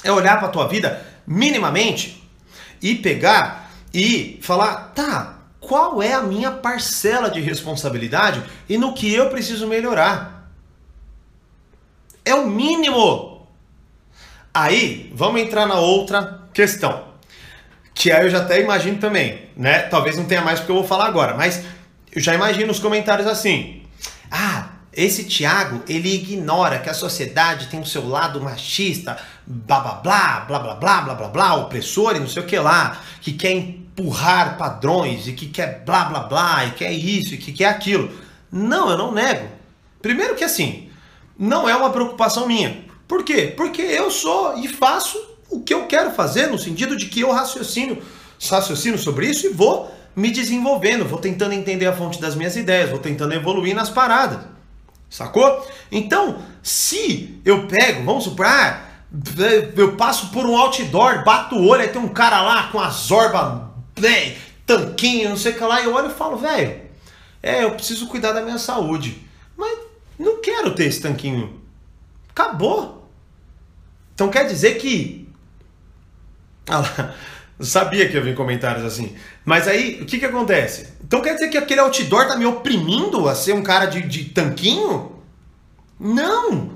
É 0.05 0.13
olhar 0.13 0.39
para 0.39 0.49
tua 0.49 0.69
vida 0.69 1.05
minimamente 1.27 2.23
e 2.83 2.95
pegar 2.95 3.71
e 3.95 4.39
falar, 4.43 4.93
tá, 4.95 5.34
qual 5.67 6.03
é 6.03 6.13
a 6.13 6.23
minha 6.23 6.51
parcela 6.51 7.31
de 7.31 7.41
responsabilidade 7.41 8.43
e 8.69 8.79
no 8.79 8.95
que 8.95 9.13
eu 9.13 9.31
preciso 9.31 9.67
melhorar? 9.67 10.51
É 12.25 12.35
o 12.35 12.47
mínimo. 12.47 13.47
Aí, 14.53 15.13
vamos 15.15 15.41
entrar 15.41 15.67
na 15.67 15.75
outra 15.75 16.49
questão. 16.53 17.05
Que 17.95 18.11
aí 18.11 18.25
eu 18.25 18.31
já 18.31 18.39
até 18.39 18.61
imagino 18.61 18.99
também, 18.99 19.49
né? 19.57 19.81
Talvez 19.83 20.17
não 20.17 20.25
tenha 20.25 20.43
mais 20.43 20.59
porque 20.59 20.73
eu 20.73 20.77
vou 20.77 20.87
falar 20.87 21.07
agora, 21.07 21.35
mas 21.35 21.65
eu 22.13 22.21
já 22.21 22.35
imagino 22.35 22.71
os 22.71 22.81
comentários 22.81 23.27
assim. 23.27 23.83
Ah, 24.31 24.71
esse 24.93 25.25
Tiago, 25.25 25.83
ele 25.89 26.15
ignora 26.15 26.79
que 26.79 26.89
a 26.89 26.95
sociedade 26.95 27.67
tem 27.67 27.81
o 27.81 27.87
seu 27.87 28.09
lado 28.09 28.41
machista, 28.41 29.19
blá 29.47 29.81
blá 29.81 29.93
blá, 29.95 30.41
blá 30.41 30.59
blá 30.59 30.75
blá, 30.75 31.01
blá 31.03 31.15
blá 31.15 31.29
blá, 31.29 31.55
opressor 31.57 32.17
e 32.17 32.21
não 32.21 32.29
sei 32.29 32.43
o 32.43 32.47
que 32.47 32.59
lá, 32.59 33.01
que 33.21 33.33
quer 33.33 33.84
empurrar 33.95 34.59
padrões 34.59 35.29
e 35.29 35.33
que 35.33 35.47
quer 35.47 35.85
blá 35.85 36.05
blá 36.05 36.21
blá, 36.21 36.67
e 36.67 36.73
quer 36.73 36.93
isso 36.93 37.35
e 37.35 37.39
que 37.39 37.53
quer 37.53 37.67
aquilo. 37.67 38.11
Não, 38.51 38.91
eu 38.91 38.99
não 38.99 39.13
nego. 39.13 39.49
Primeiro 40.03 40.35
que 40.35 40.45
assim, 40.45 40.89
não 41.39 41.69
é 41.69 41.77
uma 41.77 41.91
preocupação 41.91 42.47
minha. 42.47 42.85
Por 43.07 43.23
quê? 43.23 43.53
Porque 43.57 43.81
eu 43.81 44.11
sou 44.11 44.59
e 44.59 44.67
faço 44.67 45.19
o 45.49 45.61
que 45.61 45.73
eu 45.73 45.87
quero 45.87 46.11
fazer, 46.11 46.49
no 46.49 46.59
sentido 46.59 46.97
de 46.97 47.07
que 47.07 47.21
eu 47.21 47.31
raciocino, 47.31 47.99
raciocino 48.51 48.99
sobre 48.99 49.29
isso 49.29 49.47
e 49.47 49.51
vou 49.51 49.95
me 50.17 50.31
desenvolvendo, 50.31 51.05
vou 51.05 51.19
tentando 51.19 51.55
entender 51.55 51.87
a 51.87 51.93
fonte 51.93 52.21
das 52.21 52.35
minhas 52.35 52.57
ideias, 52.57 52.91
vou 52.91 52.99
tentando 52.99 53.35
evoluir 53.35 53.75
nas 53.75 53.91
paradas. 53.91 54.41
Sacou? 55.09 55.65
Então, 55.93 56.39
se 56.63 57.41
eu 57.45 57.69
pego, 57.69 58.05
vamos 58.05 58.25
supor, 58.25 58.47
ah, 58.47 58.81
eu 59.77 59.97
passo 59.97 60.31
por 60.31 60.45
um 60.45 60.57
outdoor, 60.57 61.25
bato 61.25 61.55
o 61.55 61.69
olho, 61.69 61.83
aí 61.83 61.89
tem 61.89 62.01
um 62.01 62.09
cara 62.09 62.43
lá 62.43 62.65
com 62.65 62.81
a 62.81 62.91
zorba, 62.91 63.74
né, 63.99 64.37
tanquinho, 64.67 65.31
não 65.31 65.37
sei 65.37 65.53
o 65.53 65.55
que 65.57 65.65
lá, 65.65 65.81
e 65.81 65.85
eu 65.85 65.95
olho 65.95 66.11
e 66.11 66.15
falo, 66.15 66.37
velho, 66.37 66.81
é, 67.43 67.65
eu 67.65 67.73
preciso 67.73 68.09
cuidar 68.09 68.33
da 68.33 68.43
minha 68.43 68.59
saúde. 68.59 69.23
Mas 69.57 69.79
não 70.19 70.41
quero 70.41 70.75
ter 70.75 70.87
esse 70.87 71.01
tanquinho. 71.01 71.61
Acabou. 72.31 73.09
Então 74.15 74.29
quer 74.29 74.47
dizer 74.47 74.79
que 74.79 75.25
ah 76.69 76.79
lá, 76.79 77.15
sabia 77.61 78.09
que 78.09 78.15
ia 78.15 78.23
vir 78.23 78.35
comentários 78.35 78.85
assim. 78.85 79.15
Mas 79.45 79.69
aí, 79.69 80.01
o 80.01 80.07
que 80.07 80.19
que 80.19 80.25
acontece? 80.25 80.89
Então 81.03 81.21
quer 81.21 81.35
dizer 81.35 81.49
que 81.49 81.59
aquele 81.59 81.81
outdoor 81.81 82.27
tá 82.27 82.37
me 82.37 82.47
oprimindo 82.47 83.29
a 83.29 83.35
ser 83.35 83.53
um 83.53 83.63
cara 83.63 83.87
de, 83.87 84.03
de 84.03 84.25
tanquinho? 84.27 85.13
Não! 85.99 86.71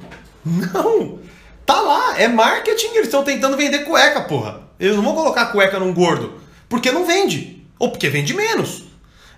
Não! 0.44 1.18
Tá 1.64 1.80
lá, 1.80 2.18
é 2.18 2.28
marketing, 2.28 2.88
eles 2.88 3.08
estão 3.08 3.22
tentando 3.22 3.56
vender 3.56 3.80
cueca, 3.80 4.22
porra. 4.22 4.62
Eles 4.80 4.96
não 4.96 5.02
vão 5.02 5.14
colocar 5.14 5.46
cueca 5.46 5.78
num 5.78 5.92
gordo, 5.92 6.40
porque 6.68 6.92
não 6.92 7.06
vende, 7.06 7.66
ou 7.78 7.90
porque 7.90 8.08
vende 8.08 8.34
menos. 8.34 8.84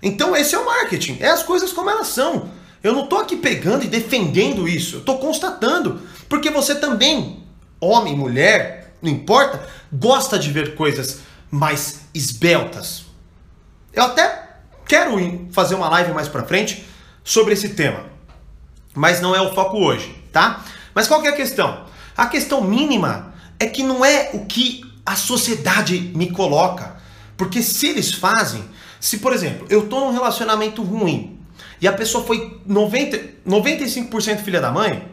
Então 0.01 0.35
esse 0.35 0.55
é 0.55 0.59
o 0.59 0.65
marketing, 0.65 1.17
é 1.19 1.29
as 1.29 1.43
coisas 1.43 1.71
como 1.71 1.89
elas 1.89 2.07
são. 2.07 2.49
Eu 2.83 2.93
não 2.93 3.05
tô 3.05 3.17
aqui 3.17 3.35
pegando 3.35 3.83
e 3.83 3.87
defendendo 3.87 4.67
isso, 4.67 4.97
eu 4.97 5.01
tô 5.01 5.17
constatando, 5.17 6.01
porque 6.27 6.49
você 6.49 6.75
também, 6.75 7.43
homem, 7.79 8.15
mulher, 8.15 8.95
não 9.01 9.11
importa, 9.11 9.67
gosta 9.93 10.37
de 10.37 10.51
ver 10.51 10.75
coisas 10.75 11.19
mais 11.49 12.01
esbeltas. 12.13 13.05
Eu 13.93 14.03
até 14.03 14.49
quero 14.87 15.15
fazer 15.51 15.75
uma 15.75 15.89
live 15.89 16.11
mais 16.11 16.27
pra 16.27 16.43
frente 16.43 16.85
sobre 17.23 17.53
esse 17.53 17.69
tema, 17.69 18.05
mas 18.95 19.21
não 19.21 19.35
é 19.35 19.41
o 19.41 19.53
foco 19.53 19.77
hoje, 19.77 20.15
tá? 20.31 20.65
Mas 20.93 21.07
qual 21.07 21.21
que 21.21 21.27
é 21.27 21.31
a 21.31 21.35
questão? 21.35 21.85
A 22.17 22.25
questão 22.25 22.61
mínima 22.61 23.33
é 23.59 23.67
que 23.67 23.83
não 23.83 24.03
é 24.03 24.31
o 24.33 24.45
que 24.45 24.81
a 25.05 25.15
sociedade 25.15 25.99
me 26.15 26.31
coloca. 26.31 26.99
Porque 27.37 27.61
se 27.61 27.87
eles 27.87 28.13
fazem, 28.13 28.63
se 28.99 29.17
por 29.17 29.33
exemplo, 29.33 29.65
eu 29.69 29.87
tô 29.87 29.99
num 29.99 30.11
relacionamento 30.11 30.83
ruim 30.83 31.39
e 31.81 31.87
a 31.87 31.93
pessoa 31.93 32.23
foi 32.23 32.59
90, 32.65 33.19
95% 33.47 34.43
filha 34.43 34.61
da 34.61 34.71
mãe, 34.71 35.07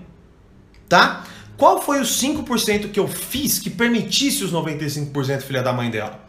tá? 0.88 1.24
Qual 1.56 1.82
foi 1.82 2.00
os 2.00 2.22
5% 2.22 2.90
que 2.92 3.00
eu 3.00 3.08
fiz 3.08 3.58
que 3.58 3.68
permitisse 3.68 4.44
os 4.44 4.52
95% 4.52 5.40
filha 5.40 5.62
da 5.62 5.72
mãe 5.72 5.90
dela? 5.90 6.20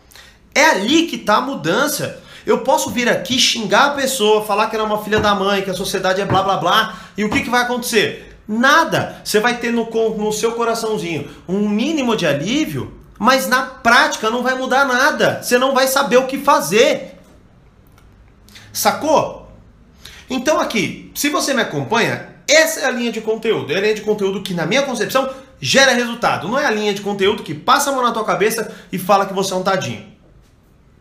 É 0.56 0.66
ali 0.66 1.06
que 1.06 1.18
está 1.18 1.36
a 1.36 1.42
mudança. 1.42 2.22
Eu 2.46 2.60
posso 2.60 2.90
vir 2.90 3.08
aqui 3.08 3.38
xingar 3.38 3.92
a 3.92 3.94
pessoa, 3.94 4.44
falar 4.44 4.68
que 4.68 4.76
ela 4.76 4.86
é 4.86 4.88
uma 4.88 5.04
filha 5.04 5.20
da 5.20 5.36
mãe, 5.36 5.62
que 5.62 5.70
a 5.70 5.74
sociedade 5.74 6.20
é 6.20 6.26
blá 6.26 6.42
blá 6.42 6.58
blá, 6.58 7.00
e 7.16 7.24
o 7.24 7.30
que, 7.30 7.42
que 7.42 7.50
vai 7.50 7.62
acontecer? 7.62 8.38
Nada. 8.48 9.22
Você 9.24 9.40
vai 9.40 9.58
ter 9.58 9.72
no, 9.72 9.88
no 10.18 10.34
seu 10.34 10.54
coraçãozinho 10.54 11.30
um 11.48 11.70
mínimo 11.70 12.16
de 12.16 12.26
alívio, 12.26 12.99
mas 13.20 13.48
na 13.48 13.64
prática 13.64 14.30
não 14.30 14.42
vai 14.42 14.56
mudar 14.56 14.86
nada. 14.86 15.44
Você 15.44 15.58
não 15.58 15.74
vai 15.74 15.88
saber 15.88 16.18
o 16.18 16.26
que 16.26 16.38
fazer. 16.38 17.20
Sacou? 18.72 19.52
Então 20.30 20.58
aqui, 20.58 21.12
se 21.14 21.30
você 21.30 21.54
me 21.54 21.62
acompanha, 21.62 22.30
essa 22.48 22.80
é 22.80 22.86
a 22.86 22.92
linha 22.92 23.12
de 23.12 23.20
conteúdo. 23.20 23.74
É 23.74 23.78
a 23.78 23.82
linha 23.82 23.96
de 23.96 24.02
conteúdo 24.02 24.42
que, 24.42 24.54
na 24.54 24.66
minha 24.66 24.84
concepção, 24.84 25.30
gera 25.60 25.92
resultado. 25.92 26.48
Não 26.48 26.58
é 26.58 26.66
a 26.66 26.72
linha 26.72 26.94
de 26.94 27.02
conteúdo 27.02 27.44
que 27.44 27.54
passa 27.54 27.90
a 27.90 27.94
mão 27.94 28.04
na 28.04 28.12
tua 28.14 28.24
cabeça 28.24 28.74
e 28.92 28.98
fala 28.98 29.26
que 29.26 29.34
você 29.34 29.54
é 29.54 29.58
um 29.58 29.64
tadinho. 29.64 30.06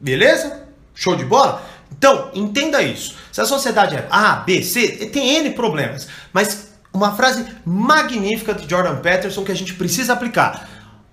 Beleza? 0.00 0.66
Show 0.94 1.14
de 1.14 1.24
bola? 1.24 1.62
Então, 1.92 2.30
entenda 2.34 2.82
isso. 2.82 3.14
Se 3.30 3.40
a 3.40 3.46
sociedade 3.46 3.94
é 3.94 4.06
A, 4.10 4.36
B, 4.36 4.62
C, 4.62 5.06
tem 5.12 5.36
N 5.36 5.50
problemas. 5.50 6.08
Mas 6.32 6.72
uma 6.92 7.14
frase 7.14 7.46
magnífica 7.64 8.52
de 8.54 8.68
Jordan 8.68 8.96
Peterson 8.96 9.44
que 9.44 9.52
a 9.52 9.56
gente 9.56 9.74
precisa 9.74 10.14
aplicar. 10.14 10.68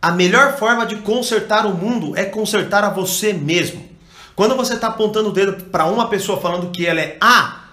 A 0.05 0.11
melhor 0.11 0.55
forma 0.55 0.85
de 0.85 0.97
consertar 0.97 1.65
o 1.65 1.73
mundo 1.73 2.15
é 2.15 2.25
consertar 2.25 2.83
a 2.83 2.91
você 2.91 3.33
mesmo. 3.33 3.89
Quando 4.35 4.55
você 4.55 4.75
está 4.75 4.89
apontando 4.89 5.29
o 5.29 5.31
dedo 5.31 5.63
para 5.63 5.87
uma 5.87 6.07
pessoa 6.07 6.39
falando 6.39 6.69
que 6.69 6.85
ela 6.85 7.01
é 7.01 7.17
A, 7.19 7.69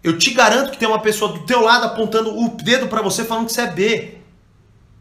eu 0.00 0.16
te 0.16 0.30
garanto 0.30 0.70
que 0.70 0.78
tem 0.78 0.86
uma 0.86 1.00
pessoa 1.00 1.32
do 1.32 1.40
teu 1.40 1.60
lado 1.60 1.86
apontando 1.86 2.38
o 2.38 2.50
dedo 2.50 2.86
para 2.86 3.02
você 3.02 3.24
falando 3.24 3.46
que 3.46 3.52
você 3.52 3.62
é 3.62 3.66
B. 3.66 4.14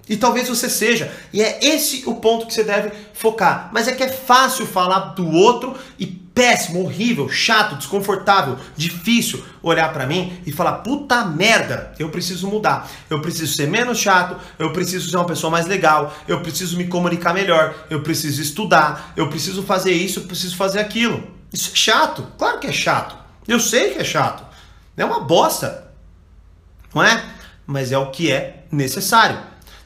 E 0.10 0.18
talvez 0.18 0.50
você 0.50 0.68
seja. 0.68 1.14
E 1.32 1.40
é 1.40 1.64
esse 1.64 2.02
o 2.08 2.16
ponto 2.16 2.48
que 2.48 2.54
você 2.56 2.64
deve 2.64 2.94
focar. 3.14 3.70
Mas 3.72 3.88
é 3.88 3.92
que 3.92 4.02
é 4.02 4.10
fácil 4.10 4.66
falar 4.66 5.14
do 5.14 5.30
outro 5.30 5.76
e 6.00 6.19
péssimo, 6.34 6.84
horrível, 6.84 7.28
chato, 7.30 7.76
desconfortável, 7.76 8.58
difícil 8.76 9.44
olhar 9.62 9.92
para 9.92 10.06
mim 10.06 10.42
e 10.46 10.52
falar: 10.52 10.80
puta 10.80 11.26
merda, 11.26 11.94
eu 12.00 12.10
preciso 12.10 12.48
mudar. 12.48 12.90
Eu 13.10 13.22
preciso 13.22 13.56
ser 13.56 13.68
menos 13.68 13.98
chato, 13.98 14.38
eu 14.58 14.72
preciso 14.72 15.10
ser 15.10 15.18
uma 15.18 15.26
pessoa 15.26 15.52
mais 15.52 15.66
legal, 15.68 16.16
eu 16.28 16.42
preciso 16.42 16.78
me 16.78 16.88
comunicar 16.88 17.34
melhor, 17.34 17.76
eu 17.90 18.02
preciso 18.02 18.42
estudar, 18.42 19.14
eu 19.16 19.30
preciso 19.30 19.64
fazer 19.64 19.92
isso, 19.92 20.20
eu 20.20 20.24
preciso 20.24 20.56
fazer 20.56 20.80
aquilo. 20.80 21.24
Isso 21.52 21.72
é 21.74 21.76
chato, 21.76 22.28
claro 22.38 22.60
que 22.60 22.68
é 22.68 22.72
chato. 22.72 23.18
Eu 23.48 23.60
sei 23.60 23.92
que 23.92 24.00
é 24.00 24.04
chato. 24.04 24.44
É 24.96 25.04
uma 25.04 25.22
bosta. 25.22 25.92
Não 26.94 27.04
é? 27.04 27.24
Mas 27.66 27.92
é 27.92 27.98
o 27.98 28.12
que 28.12 28.32
é 28.32 28.64
necessário. 28.72 29.40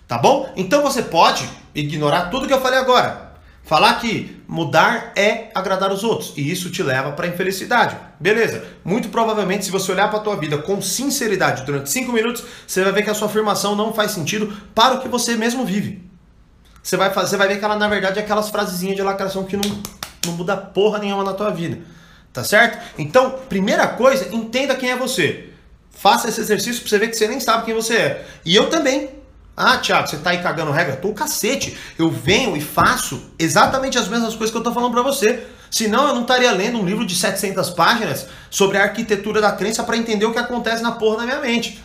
Tá 0.08 0.18
bom? 0.18 0.52
Então 0.56 0.82
você 0.82 1.02
pode 1.02 1.50
ignorar 1.74 2.30
tudo 2.30 2.48
que 2.48 2.54
eu 2.54 2.62
falei 2.62 2.80
agora. 2.80 3.23
Falar 3.64 3.94
que 4.02 4.44
mudar 4.46 5.14
é 5.16 5.50
agradar 5.56 5.92
os 5.92 6.04
outros 6.04 6.34
e 6.36 6.52
isso 6.52 6.70
te 6.70 6.84
leva 6.84 7.14
para 7.14 7.28
infelicidade. 7.28 7.96
Beleza? 8.20 8.66
Muito 8.84 9.08
provavelmente, 9.08 9.64
se 9.64 9.72
você 9.72 9.92
olhar 9.94 10.10
para 10.10 10.20
a 10.20 10.22
tua 10.22 10.36
vida 10.36 10.58
com 10.58 10.82
sinceridade 10.82 11.64
durante 11.64 11.90
5 11.90 12.12
minutos, 12.12 12.44
você 12.68 12.84
vai 12.84 12.92
ver 12.92 13.04
que 13.04 13.10
a 13.10 13.14
sua 13.14 13.28
afirmação 13.28 13.74
não 13.74 13.94
faz 13.94 14.12
sentido 14.12 14.54
para 14.76 14.96
o 14.96 15.02
que 15.02 15.08
você 15.08 15.38
mesmo 15.38 15.66
vive. 15.66 16.04
Você 16.84 16.98
vai, 16.98 17.14
fazer, 17.14 17.38
vai 17.38 17.48
ver 17.48 17.58
que 17.58 17.64
ela, 17.64 17.78
na 17.78 17.88
verdade, 17.88 18.20
é 18.20 18.22
aquelas 18.22 18.50
frasezinhas 18.50 18.98
de 18.98 19.02
lacração 19.02 19.46
que 19.46 19.56
não, 19.56 19.82
não 20.26 20.34
muda 20.34 20.58
porra 20.58 21.00
nenhuma 21.00 21.24
na 21.24 21.34
tua 21.34 21.50
vida. 21.50 21.80
Tá 22.34 22.44
certo? 22.44 22.78
Então, 22.98 23.40
primeira 23.48 23.88
coisa, 23.88 24.28
entenda 24.36 24.76
quem 24.76 24.92
é 24.92 24.98
você. 24.98 25.50
Faça 25.90 26.28
esse 26.28 26.42
exercício 26.42 26.82
para 26.82 26.90
você 26.90 27.00
ver 27.00 27.08
que 27.08 27.16
você 27.16 27.28
nem 27.30 27.40
sabe 27.40 27.64
quem 27.64 27.74
você 27.74 27.96
é. 27.96 28.26
E 28.44 28.54
eu 28.54 28.70
também 28.70 29.23
ah, 29.56 29.78
Thiago, 29.78 30.08
você 30.08 30.18
tá 30.18 30.32
aí 30.32 30.42
cagando 30.42 30.72
regra? 30.72 30.96
Tô 30.96 31.10
o 31.10 31.14
cacete. 31.14 31.78
Eu 31.98 32.10
venho 32.10 32.58
e 32.58 32.62
faço 32.62 33.22
exatamente 33.38 33.98
as 33.98 34.08
mesmas 34.08 34.36
coisas 34.36 34.52
que 34.52 34.58
eu 34.58 34.64
tô 34.64 34.74
falando 34.74 34.92
para 34.92 35.04
você. 35.04 35.46
Senão 35.70 36.08
eu 36.08 36.16
não 36.16 36.24
estaria 36.24 36.52
lendo 36.52 36.80
um 36.80 36.86
livro 36.86 37.06
de 37.06 37.16
700 37.16 37.70
páginas 37.72 38.28
sobre 38.50 38.78
a 38.78 38.84
arquitetura 38.84 39.40
da 39.40 39.52
crença 39.52 39.84
para 39.84 39.96
entender 39.96 40.26
o 40.26 40.32
que 40.32 40.40
acontece 40.40 40.82
na 40.82 40.94
porra 40.94 41.18
da 41.18 41.24
minha 41.26 41.40
mente. 41.40 41.82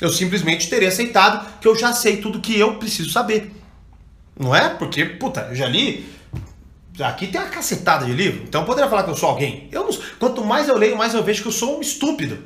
Eu 0.00 0.08
simplesmente 0.08 0.70
teria 0.70 0.88
aceitado 0.88 1.46
que 1.60 1.66
eu 1.66 1.76
já 1.76 1.92
sei 1.92 2.18
tudo 2.18 2.40
que 2.40 2.58
eu 2.58 2.76
preciso 2.76 3.10
saber. 3.10 3.52
Não 4.38 4.54
é? 4.54 4.68
Porque, 4.68 5.04
puta, 5.04 5.48
eu 5.50 5.56
já 5.56 5.66
li. 5.66 6.08
Aqui 7.00 7.26
tem 7.26 7.40
uma 7.40 7.50
cacetada 7.50 8.06
de 8.06 8.12
livro. 8.12 8.44
Então 8.44 8.60
eu 8.60 8.66
poderia 8.66 8.88
falar 8.88 9.02
que 9.02 9.10
eu 9.10 9.16
sou 9.16 9.28
alguém. 9.28 9.68
Eu 9.72 9.84
não... 9.84 9.90
Quanto 10.18 10.44
mais 10.44 10.68
eu 10.68 10.78
leio, 10.78 10.96
mais 10.96 11.12
eu 11.12 11.24
vejo 11.24 11.42
que 11.42 11.48
eu 11.48 11.52
sou 11.52 11.78
um 11.78 11.80
estúpido 11.80 12.38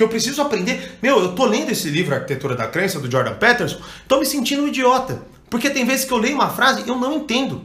que 0.00 0.04
eu 0.04 0.08
preciso 0.08 0.40
aprender. 0.40 0.98
Meu, 1.02 1.20
eu 1.20 1.32
tô 1.34 1.44
lendo 1.44 1.70
esse 1.70 1.90
livro 1.90 2.14
Arquitetura 2.14 2.54
da 2.54 2.66
Crença 2.66 2.98
do 2.98 3.10
Jordan 3.10 3.34
Peterson, 3.34 3.78
tô 4.08 4.18
me 4.18 4.24
sentindo 4.24 4.62
um 4.62 4.68
idiota, 4.68 5.20
porque 5.50 5.68
tem 5.68 5.84
vezes 5.84 6.06
que 6.06 6.12
eu 6.12 6.16
leio 6.16 6.36
uma 6.36 6.48
frase 6.48 6.84
e 6.86 6.88
eu 6.88 6.96
não 6.96 7.12
entendo. 7.12 7.62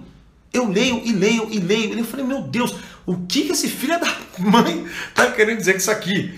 Eu 0.51 0.67
leio 0.67 1.01
e 1.05 1.13
leio 1.13 1.47
e 1.49 1.59
leio. 1.59 1.93
E 1.93 1.99
eu 1.99 2.03
falei, 2.03 2.25
meu 2.25 2.41
Deus, 2.41 2.75
o 3.05 3.19
que, 3.25 3.51
esse 3.51 3.69
filho 3.69 3.97
da 3.97 4.13
mãe 4.37 4.85
tá 5.13 5.31
querendo 5.31 5.59
dizer 5.59 5.73
com 5.73 5.77
isso 5.77 5.91
aqui? 5.91 6.37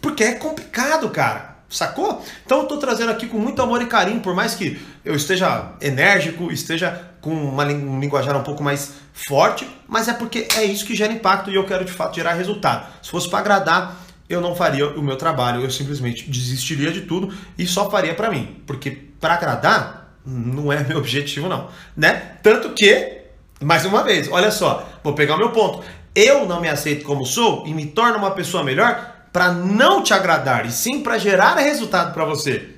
Porque 0.00 0.22
é 0.22 0.32
complicado, 0.34 1.10
cara. 1.10 1.56
Sacou? 1.68 2.22
Então 2.46 2.60
eu 2.60 2.66
tô 2.66 2.76
trazendo 2.76 3.10
aqui 3.10 3.26
com 3.26 3.38
muito 3.38 3.60
amor 3.62 3.82
e 3.82 3.86
carinho, 3.86 4.20
por 4.20 4.34
mais 4.34 4.54
que 4.54 4.80
eu 5.04 5.16
esteja 5.16 5.72
enérgico, 5.80 6.52
esteja 6.52 7.08
com 7.20 7.32
uma, 7.32 7.64
um 7.64 7.98
linguajar 7.98 8.36
um 8.36 8.42
pouco 8.42 8.62
mais 8.62 8.92
forte, 9.12 9.66
mas 9.88 10.06
é 10.06 10.12
porque 10.12 10.46
é 10.54 10.64
isso 10.64 10.84
que 10.84 10.94
gera 10.94 11.12
impacto 11.12 11.50
e 11.50 11.54
eu 11.54 11.64
quero 11.64 11.84
de 11.84 11.92
fato 11.92 12.14
gerar 12.14 12.34
resultado. 12.34 12.86
Se 13.02 13.10
fosse 13.10 13.28
para 13.28 13.38
agradar, 13.38 13.96
eu 14.34 14.40
não 14.40 14.54
faria 14.54 14.88
o 14.88 15.02
meu 15.02 15.16
trabalho, 15.16 15.62
eu 15.62 15.70
simplesmente 15.70 16.30
desistiria 16.30 16.90
de 16.90 17.02
tudo 17.02 17.34
e 17.58 17.66
só 17.66 17.90
faria 17.90 18.14
para 18.14 18.30
mim, 18.30 18.62
porque 18.66 18.90
para 18.90 19.34
agradar 19.34 20.16
não 20.24 20.72
é 20.72 20.82
meu 20.86 20.98
objetivo 20.98 21.48
não, 21.48 21.68
né? 21.96 22.36
Tanto 22.42 22.70
que, 22.70 23.22
mais 23.60 23.84
uma 23.84 24.02
vez, 24.02 24.28
olha 24.30 24.50
só, 24.50 24.88
vou 25.02 25.14
pegar 25.14 25.34
o 25.34 25.38
meu 25.38 25.50
ponto. 25.50 25.82
Eu 26.14 26.46
não 26.46 26.60
me 26.60 26.68
aceito 26.68 27.04
como 27.04 27.24
sou 27.24 27.66
e 27.66 27.72
me 27.72 27.86
torno 27.86 28.18
uma 28.18 28.32
pessoa 28.32 28.62
melhor 28.62 29.12
para 29.32 29.50
não 29.50 30.02
te 30.02 30.12
agradar 30.12 30.66
e 30.66 30.70
sim 30.70 31.02
para 31.02 31.16
gerar 31.16 31.56
resultado 31.56 32.12
para 32.12 32.24
você. 32.24 32.68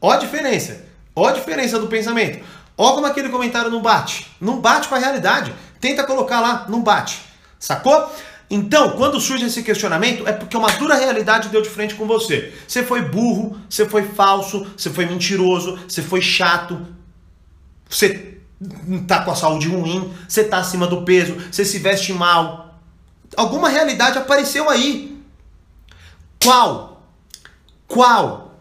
Ó 0.00 0.12
a 0.12 0.16
diferença. 0.16 0.84
Ó 1.14 1.26
a 1.26 1.32
diferença 1.32 1.78
do 1.78 1.88
pensamento. 1.88 2.44
Ó 2.76 2.92
como 2.94 3.06
aquele 3.06 3.28
comentário 3.28 3.70
não 3.70 3.82
bate. 3.82 4.30
Não 4.40 4.60
bate 4.60 4.88
com 4.88 4.94
a 4.94 4.98
realidade. 4.98 5.52
Tenta 5.80 6.04
colocar 6.04 6.40
lá, 6.40 6.66
não 6.68 6.82
bate. 6.82 7.22
Sacou? 7.58 8.08
Então, 8.48 8.90
quando 8.90 9.20
surge 9.20 9.46
esse 9.46 9.62
questionamento, 9.62 10.26
é 10.26 10.32
porque 10.32 10.56
uma 10.56 10.70
dura 10.72 10.94
realidade 10.94 11.48
deu 11.48 11.60
de 11.60 11.68
frente 11.68 11.94
com 11.94 12.06
você. 12.06 12.52
Você 12.66 12.82
foi 12.82 13.02
burro, 13.02 13.60
você 13.68 13.86
foi 13.86 14.04
falso, 14.04 14.66
você 14.76 14.88
foi 14.88 15.04
mentiroso, 15.06 15.76
você 15.88 16.00
foi 16.00 16.22
chato, 16.22 16.86
você 17.88 18.38
tá 19.06 19.22
com 19.22 19.32
a 19.32 19.36
saúde 19.36 19.68
ruim, 19.68 20.14
você 20.28 20.44
tá 20.44 20.58
acima 20.58 20.86
do 20.86 21.02
peso, 21.02 21.36
você 21.50 21.64
se 21.64 21.78
veste 21.78 22.12
mal. 22.12 22.80
Alguma 23.36 23.68
realidade 23.68 24.16
apareceu 24.16 24.70
aí. 24.70 25.20
Qual? 26.40 27.02
Qual? 27.88 28.60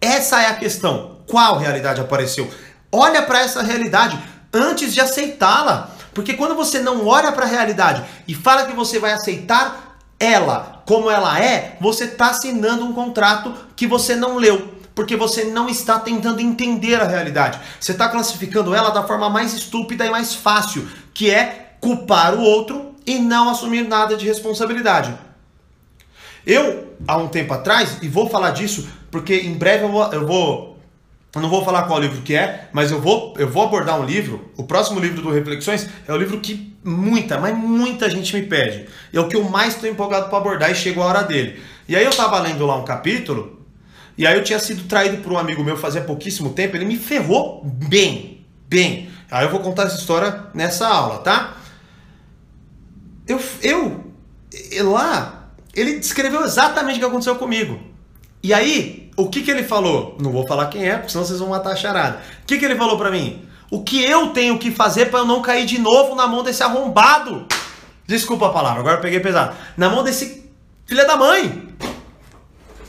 Essa 0.00 0.42
é 0.42 0.46
a 0.46 0.54
questão. 0.56 1.18
Qual 1.26 1.58
realidade 1.58 2.00
apareceu? 2.00 2.50
Olha 2.90 3.22
para 3.22 3.40
essa 3.40 3.62
realidade 3.62 4.18
antes 4.52 4.92
de 4.92 5.00
aceitá-la. 5.00 5.90
Porque 6.14 6.34
quando 6.34 6.54
você 6.54 6.80
não 6.80 7.06
olha 7.06 7.32
para 7.32 7.44
a 7.44 7.48
realidade 7.48 8.04
e 8.26 8.34
fala 8.34 8.66
que 8.66 8.72
você 8.74 8.98
vai 8.98 9.12
aceitar 9.12 9.98
ela 10.18 10.82
como 10.86 11.10
ela 11.10 11.40
é, 11.40 11.76
você 11.80 12.04
está 12.04 12.30
assinando 12.30 12.84
um 12.84 12.92
contrato 12.92 13.54
que 13.76 13.86
você 13.86 14.14
não 14.16 14.36
leu. 14.36 14.74
Porque 14.94 15.16
você 15.16 15.44
não 15.44 15.68
está 15.68 15.98
tentando 15.98 16.40
entender 16.40 17.00
a 17.00 17.06
realidade. 17.06 17.60
Você 17.78 17.92
está 17.92 18.08
classificando 18.08 18.74
ela 18.74 18.90
da 18.90 19.04
forma 19.04 19.30
mais 19.30 19.54
estúpida 19.54 20.04
e 20.04 20.10
mais 20.10 20.34
fácil, 20.34 20.86
que 21.14 21.30
é 21.30 21.74
culpar 21.80 22.34
o 22.34 22.42
outro 22.42 22.94
e 23.06 23.18
não 23.18 23.48
assumir 23.48 23.86
nada 23.86 24.16
de 24.16 24.26
responsabilidade. 24.26 25.16
Eu, 26.46 26.94
há 27.06 27.16
um 27.16 27.28
tempo 27.28 27.54
atrás, 27.54 27.98
e 28.02 28.08
vou 28.08 28.28
falar 28.28 28.50
disso 28.50 28.88
porque 29.10 29.34
em 29.34 29.54
breve 29.54 29.84
eu 29.84 29.90
vou, 29.90 30.12
eu 30.12 30.26
vou 30.26 30.79
eu 31.34 31.40
não 31.40 31.48
vou 31.48 31.64
falar 31.64 31.84
qual 31.84 32.00
livro 32.00 32.22
que 32.22 32.34
é, 32.34 32.68
mas 32.72 32.90
eu 32.90 33.00
vou, 33.00 33.34
eu 33.38 33.48
vou 33.48 33.62
abordar 33.62 34.00
um 34.00 34.04
livro. 34.04 34.50
O 34.56 34.64
próximo 34.64 34.98
livro 34.98 35.22
do 35.22 35.30
Reflexões 35.30 35.88
é 36.06 36.12
o 36.12 36.16
livro 36.16 36.40
que 36.40 36.76
muita, 36.82 37.38
mas 37.38 37.56
muita 37.56 38.10
gente 38.10 38.34
me 38.34 38.42
pede. 38.42 38.88
É 39.12 39.20
o 39.20 39.28
que 39.28 39.36
eu 39.36 39.44
mais 39.44 39.74
estou 39.74 39.88
empolgado 39.88 40.28
para 40.28 40.38
abordar 40.38 40.70
e 40.70 40.74
chegou 40.74 41.04
a 41.04 41.06
hora 41.06 41.22
dele. 41.22 41.60
E 41.88 41.94
aí 41.94 42.02
eu 42.02 42.10
estava 42.10 42.38
lendo 42.40 42.66
lá 42.66 42.76
um 42.76 42.84
capítulo, 42.84 43.60
e 44.18 44.26
aí 44.26 44.36
eu 44.36 44.42
tinha 44.42 44.58
sido 44.58 44.88
traído 44.88 45.18
por 45.18 45.32
um 45.32 45.38
amigo 45.38 45.62
meu 45.62 45.76
fazia 45.76 46.00
pouquíssimo 46.00 46.50
tempo, 46.50 46.76
ele 46.76 46.84
me 46.84 46.96
ferrou 46.96 47.62
bem, 47.64 48.44
bem. 48.68 49.08
Aí 49.30 49.46
eu 49.46 49.50
vou 49.50 49.60
contar 49.60 49.84
essa 49.84 49.98
história 49.98 50.46
nessa 50.52 50.88
aula, 50.88 51.18
tá? 51.18 51.56
Eu, 53.26 53.40
eu 53.62 54.90
lá, 54.90 55.50
ele 55.72 56.00
descreveu 56.00 56.44
exatamente 56.44 56.96
o 56.96 56.98
que 56.98 57.04
aconteceu 57.06 57.36
comigo. 57.36 57.80
E 58.42 58.52
aí, 58.52 58.99
o 59.22 59.28
que, 59.28 59.42
que 59.42 59.50
ele 59.50 59.64
falou? 59.64 60.16
Não 60.20 60.30
vou 60.30 60.46
falar 60.46 60.66
quem 60.66 60.88
é, 60.88 60.96
porque 60.96 61.10
senão 61.10 61.24
vocês 61.24 61.38
vão 61.38 61.48
matar 61.48 61.72
a 61.72 61.76
charada. 61.76 62.20
O 62.42 62.46
que, 62.46 62.58
que 62.58 62.64
ele 62.64 62.76
falou 62.76 62.96
para 62.96 63.10
mim? 63.10 63.44
O 63.70 63.82
que 63.82 64.02
eu 64.02 64.28
tenho 64.28 64.58
que 64.58 64.70
fazer 64.70 65.06
para 65.06 65.20
eu 65.20 65.26
não 65.26 65.42
cair 65.42 65.66
de 65.66 65.78
novo 65.78 66.14
na 66.14 66.26
mão 66.26 66.42
desse 66.42 66.62
arrombado? 66.62 67.46
Desculpa 68.06 68.46
a 68.46 68.50
palavra, 68.50 68.80
agora 68.80 68.96
eu 68.96 69.00
peguei 69.00 69.20
pesado. 69.20 69.56
Na 69.76 69.88
mão 69.88 70.02
desse 70.02 70.50
filha 70.86 71.04
da 71.04 71.16
mãe. 71.16 71.68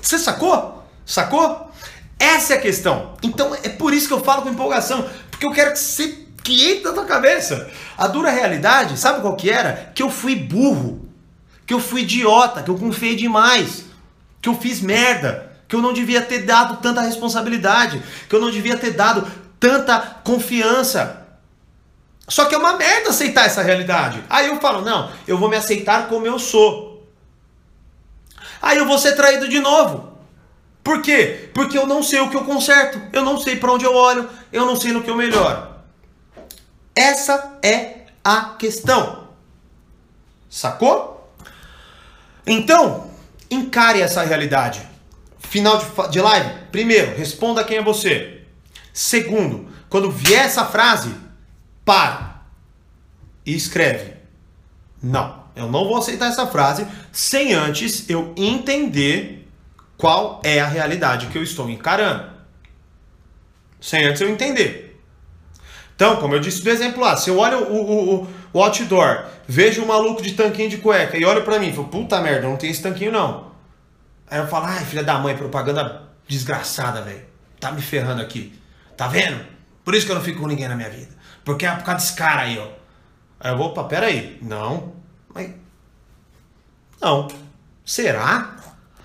Você 0.02 0.18
sacou? 0.18 0.84
Sacou? 1.06 1.70
Essa 2.20 2.54
é 2.54 2.58
a 2.58 2.62
questão. 2.62 3.14
Então 3.22 3.56
é 3.64 3.70
por 3.70 3.94
isso 3.94 4.08
que 4.08 4.14
eu 4.14 4.24
falo 4.24 4.42
com 4.42 4.50
empolgação, 4.50 5.08
porque 5.30 5.46
eu 5.46 5.52
quero 5.52 5.74
que 5.74 5.80
você 5.80 6.26
que 6.44 6.72
entre 6.72 6.86
na 6.86 6.94
tua 6.94 7.06
cabeça. 7.06 7.70
A 7.98 8.08
dura 8.08 8.32
realidade, 8.32 8.98
sabe 8.98 9.22
qual 9.22 9.36
que 9.36 9.50
era? 9.50 9.92
Que 9.94 10.02
eu 10.02 10.10
fui 10.10 10.36
burro, 10.36 11.08
que 11.68 11.74
eu 11.74 11.80
fui 11.80 12.02
idiota, 12.02 12.64
que 12.64 12.70
eu 12.70 12.78
confiei 12.78 13.16
demais, 13.16 13.86
que 14.42 14.50
eu 14.50 14.56
fiz 14.56 14.82
merda 14.82 15.51
que 15.72 15.76
eu 15.78 15.82
não 15.82 15.94
devia 15.94 16.22
ter 16.22 16.40
dado 16.40 16.82
tanta 16.82 17.00
responsabilidade, 17.00 18.04
que 18.28 18.36
eu 18.36 18.42
não 18.42 18.52
devia 18.52 18.76
ter 18.76 18.92
dado 18.92 19.26
tanta 19.58 19.98
confiança. 20.22 21.26
Só 22.28 22.44
que 22.44 22.54
é 22.54 22.58
uma 22.58 22.76
merda 22.76 23.12
aceitar 23.12 23.46
essa 23.46 23.62
realidade. 23.62 24.22
Aí 24.30 24.48
eu 24.48 24.60
falo, 24.60 24.82
não, 24.82 25.10
eu 25.26 25.38
vou 25.38 25.48
me 25.48 25.56
aceitar 25.56 26.10
como 26.10 26.28
eu 26.28 26.38
sou. 26.38 27.10
Aí 28.62 28.80
eu 28.80 28.86
vou 28.86 29.00
ser 29.00 29.14
traído 29.16 29.48
de 29.48 29.62
novo. 29.62 30.12
Por 30.84 31.02
quê? 31.02 31.50
Porque 31.54 31.78
eu 31.78 31.88
não 31.88 32.04
sei 32.04 32.20
o 32.20 32.30
que 32.30 32.36
eu 32.36 32.44
conserto, 32.44 33.02
eu 33.14 33.24
não 33.24 33.40
sei 33.40 33.56
para 33.56 33.72
onde 33.72 33.86
eu 33.86 33.96
olho, 33.96 34.30
eu 34.52 34.66
não 34.66 34.76
sei 34.76 34.92
no 34.92 35.02
que 35.02 35.10
eu 35.10 35.16
melhoro. 35.16 35.70
Essa 36.94 37.58
é 37.64 38.08
a 38.22 38.56
questão. 38.60 39.30
Sacou? 40.50 41.34
Então, 42.46 43.10
encare 43.50 44.02
essa 44.02 44.22
realidade. 44.22 44.91
Final 45.52 45.80
de, 45.80 46.12
de 46.12 46.22
live, 46.22 46.50
primeiro, 46.72 47.18
responda 47.18 47.62
quem 47.66 47.76
é 47.76 47.84
você. 47.84 48.44
Segundo, 48.94 49.68
quando 49.90 50.10
vier 50.10 50.46
essa 50.46 50.64
frase, 50.64 51.14
para 51.84 52.44
e 53.46 53.54
escreve. 53.54 54.14
Não, 55.04 55.44
eu 55.54 55.70
não 55.70 55.84
vou 55.84 55.98
aceitar 55.98 56.28
essa 56.30 56.48
frase 56.48 56.88
sem 57.12 57.54
antes 57.54 58.10
eu 58.10 58.34
entender 58.38 59.46
qual 59.98 60.40
é 60.42 60.62
a 60.62 60.68
realidade 60.68 61.28
que 61.28 61.38
eu 61.38 61.44
estou 61.44 61.70
encarando. 61.70 62.32
Sem 63.82 64.06
antes 64.06 64.22
eu 64.22 64.30
entender. 64.30 65.02
Então, 65.94 66.16
como 66.16 66.34
eu 66.34 66.40
disse 66.40 66.64
do 66.64 66.70
exemplo 66.70 67.02
lá, 67.02 67.18
se 67.18 67.30
eu 67.30 67.38
olho 67.38 67.58
o, 67.58 68.22
o, 68.22 68.28
o 68.54 68.64
outdoor, 68.64 69.26
vejo 69.46 69.84
um 69.84 69.88
maluco 69.88 70.22
de 70.22 70.32
tanquinho 70.32 70.70
de 70.70 70.78
cueca 70.78 71.18
e 71.18 71.26
olha 71.26 71.42
pra 71.42 71.60
mim 71.60 71.72
e 71.72 71.74
falo, 71.74 71.90
puta 71.90 72.22
merda, 72.22 72.48
não 72.48 72.56
tem 72.56 72.72
esse 72.72 72.82
tanquinho 72.82 73.12
não. 73.12 73.51
Aí 74.32 74.40
eu 74.40 74.48
falo, 74.48 74.68
ai 74.68 74.86
filha 74.86 75.04
da 75.04 75.20
mãe, 75.20 75.36
propaganda 75.36 76.04
desgraçada, 76.26 77.02
velho. 77.02 77.26
Tá 77.60 77.70
me 77.70 77.82
ferrando 77.82 78.22
aqui. 78.22 78.58
Tá 78.96 79.06
vendo? 79.06 79.46
Por 79.84 79.94
isso 79.94 80.06
que 80.06 80.12
eu 80.14 80.16
não 80.16 80.24
fico 80.24 80.40
com 80.40 80.48
ninguém 80.48 80.70
na 80.70 80.76
minha 80.76 80.90
vida. 80.90 81.14
Porque 81.44 81.66
é 81.66 81.76
por 81.76 81.84
causa 81.84 82.00
desse 82.00 82.16
cara 82.16 82.44
aí, 82.44 82.58
ó. 82.58 82.68
Aí 83.42 83.52
eu 83.52 83.58
vou, 83.58 83.68
opa, 83.68 83.84
peraí. 83.84 84.40
Não. 84.42 84.94
Mas. 85.34 85.52
Não. 87.02 87.28
Será? 87.84 88.56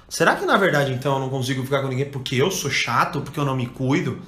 Será 0.08 0.36
que 0.36 0.46
na 0.46 0.56
verdade 0.56 0.92
então 0.92 1.14
eu 1.14 1.18
não 1.18 1.28
consigo 1.28 1.64
ficar 1.64 1.82
com 1.82 1.88
ninguém 1.88 2.08
porque 2.08 2.36
eu 2.36 2.48
sou 2.48 2.70
chato, 2.70 3.20
porque 3.20 3.40
eu 3.40 3.44
não 3.44 3.56
me 3.56 3.66
cuido? 3.66 4.22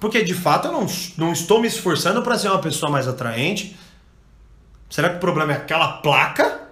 Porque 0.00 0.24
de 0.24 0.34
fato 0.34 0.66
eu 0.66 0.72
não, 0.72 0.86
não 1.16 1.32
estou 1.32 1.60
me 1.60 1.68
esforçando 1.68 2.20
para 2.22 2.36
ser 2.36 2.48
uma 2.48 2.60
pessoa 2.60 2.90
mais 2.90 3.06
atraente? 3.06 3.78
Será 4.90 5.08
que 5.08 5.16
o 5.16 5.20
problema 5.20 5.52
é 5.52 5.56
aquela 5.56 5.98
placa 5.98 6.62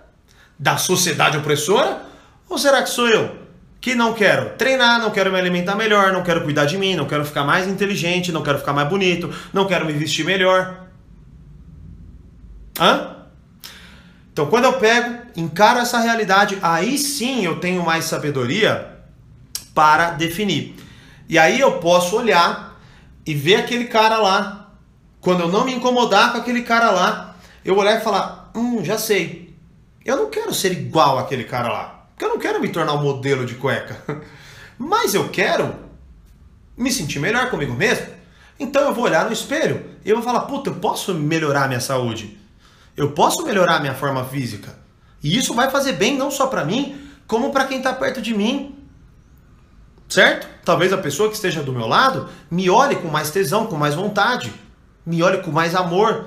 da 0.59 0.77
sociedade 0.77 1.39
opressora? 1.39 2.03
Ou 2.49 2.59
será 2.59 2.83
que 2.83 2.89
sou 2.89 3.07
eu 3.07 3.44
que 3.85 3.95
não 3.95 4.15
quero 4.15 4.57
treinar, 4.57 4.99
não 4.99 5.11
quero 5.11 5.31
me 5.31 5.39
alimentar 5.39 5.75
melhor, 5.75 6.11
não 6.11 6.23
quero 6.23 6.43
cuidar 6.43 6.65
de 6.65 6.79
mim, 6.79 6.97
não 6.97 7.07
quero 7.07 7.23
ficar 7.23 7.45
mais 7.45 7.69
inteligente, 7.69 8.33
não 8.33 8.43
quero 8.43 8.59
ficar 8.59 8.73
mais 8.73 8.89
bonito, 8.89 9.31
não 9.53 9.67
quero 9.67 9.85
me 9.85 9.93
vestir 9.93 10.25
melhor? 10.25 10.87
Hã? 12.81 13.27
Então, 14.33 14.47
quando 14.47 14.65
eu 14.65 14.73
pego, 14.79 15.19
encaro 15.37 15.81
essa 15.81 15.99
realidade, 15.99 16.59
aí 16.63 16.97
sim 16.97 17.45
eu 17.45 17.61
tenho 17.61 17.85
mais 17.85 18.07
sabedoria 18.07 18.89
para 19.75 20.13
definir. 20.13 20.75
E 21.29 21.39
aí 21.39 21.61
eu 21.61 21.73
posso 21.73 22.17
olhar 22.17 22.81
e 23.27 23.35
ver 23.35 23.57
aquele 23.57 23.85
cara 23.85 24.17
lá. 24.17 24.71
Quando 25.21 25.41
eu 25.41 25.49
não 25.49 25.63
me 25.63 25.75
incomodar 25.75 26.33
com 26.33 26.39
aquele 26.39 26.63
cara 26.63 26.91
lá, 26.91 27.37
eu 27.63 27.77
olhar 27.77 27.99
e 27.99 28.03
falar: 28.03 28.51
Hum, 28.55 28.83
já 28.83 28.97
sei. 28.97 29.55
Eu 30.03 30.17
não 30.17 30.31
quero 30.31 30.55
ser 30.55 30.73
igual 30.73 31.19
àquele 31.19 31.45
cara 31.45 31.69
lá. 31.69 31.94
Porque 32.15 32.25
eu 32.25 32.29
não 32.29 32.39
quero 32.39 32.61
me 32.61 32.69
tornar 32.69 32.95
um 32.95 33.03
modelo 33.03 33.45
de 33.45 33.55
cueca. 33.55 34.01
Mas 34.79 35.15
eu 35.15 35.29
quero 35.29 35.75
me 36.77 36.93
sentir 36.93 37.19
melhor 37.19 37.51
comigo 37.51 37.75
mesmo. 37.75 38.07
Então 38.59 38.83
eu 38.83 38.95
vou 38.95 39.05
olhar 39.05 39.27
no 39.27 39.33
espelho 39.33 39.85
e 40.05 40.11
eu 40.11 40.17
vou 40.17 40.25
falar: 40.25 40.41
Puta, 40.43 40.71
eu 40.71 40.77
posso 40.77 41.13
melhorar 41.15 41.67
minha 41.67 41.81
saúde. 41.81 42.39
Eu 42.97 43.11
posso 43.13 43.45
melhorar 43.45 43.81
minha 43.81 43.95
forma 43.95 44.25
física. 44.25 44.79
E 45.23 45.37
isso 45.37 45.55
vai 45.55 45.71
fazer 45.71 45.95
bem 45.95 46.17
não 46.17 46.31
só 46.31 46.47
para 46.47 46.65
mim, 46.65 47.01
como 47.27 47.51
para 47.51 47.65
quem 47.65 47.79
está 47.79 47.93
perto 47.93 48.23
de 48.23 48.33
mim. 48.33 48.79
Certo? 50.09 50.47
Talvez 50.65 50.93
a 50.93 50.99
pessoa 50.99 51.29
que 51.29 51.35
esteja 51.35 51.63
do 51.63 51.73
meu 51.73 51.87
lado 51.87 52.29
me 52.51 52.71
olhe 52.71 52.97
com 52.97 53.09
mais 53.09 53.31
tesão, 53.31 53.67
com 53.67 53.77
mais 53.77 53.95
vontade, 53.95 54.53
me 55.05 55.23
olhe 55.23 55.39
com 55.39 55.51
mais 55.51 55.75
amor. 55.75 56.27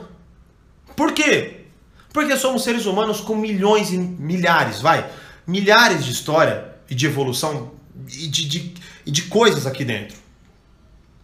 Por 0.95 1.13
quê? 1.13 1.67
Porque 2.11 2.35
somos 2.35 2.63
seres 2.63 2.85
humanos 2.85 3.21
com 3.21 3.35
milhões 3.35 3.93
e 3.93 3.97
milhares, 3.97 4.81
vai, 4.81 5.07
milhares 5.47 6.03
de 6.03 6.11
história 6.11 6.75
e 6.89 6.93
de 6.93 7.05
evolução 7.05 7.71
e 8.07 8.27
de, 8.27 8.47
de, 8.47 8.73
e 9.05 9.11
de 9.11 9.23
coisas 9.23 9.65
aqui 9.65 9.85
dentro. 9.85 10.17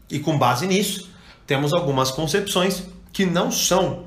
E 0.09 0.19
com 0.19 0.37
base 0.37 0.65
nisso, 0.65 1.09
temos 1.45 1.73
algumas 1.73 2.09
concepções 2.09 2.83
que 3.11 3.25
não 3.25 3.51
são 3.51 4.05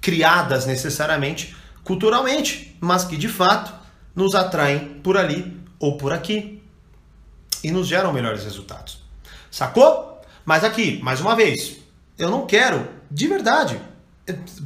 criadas 0.00 0.66
necessariamente 0.66 1.56
culturalmente, 1.82 2.76
mas 2.80 3.04
que 3.04 3.16
de 3.16 3.28
fato 3.28 3.72
nos 4.14 4.34
atraem 4.34 5.00
por 5.02 5.16
ali 5.16 5.60
ou 5.78 5.96
por 5.96 6.12
aqui 6.12 6.62
e 7.62 7.70
nos 7.70 7.86
geram 7.86 8.12
melhores 8.12 8.44
resultados. 8.44 8.98
Sacou? 9.50 10.20
Mas 10.44 10.64
aqui, 10.64 11.00
mais 11.02 11.20
uma 11.20 11.34
vez, 11.34 11.78
eu 12.18 12.30
não 12.30 12.46
quero, 12.46 12.88
de 13.10 13.26
verdade. 13.26 13.80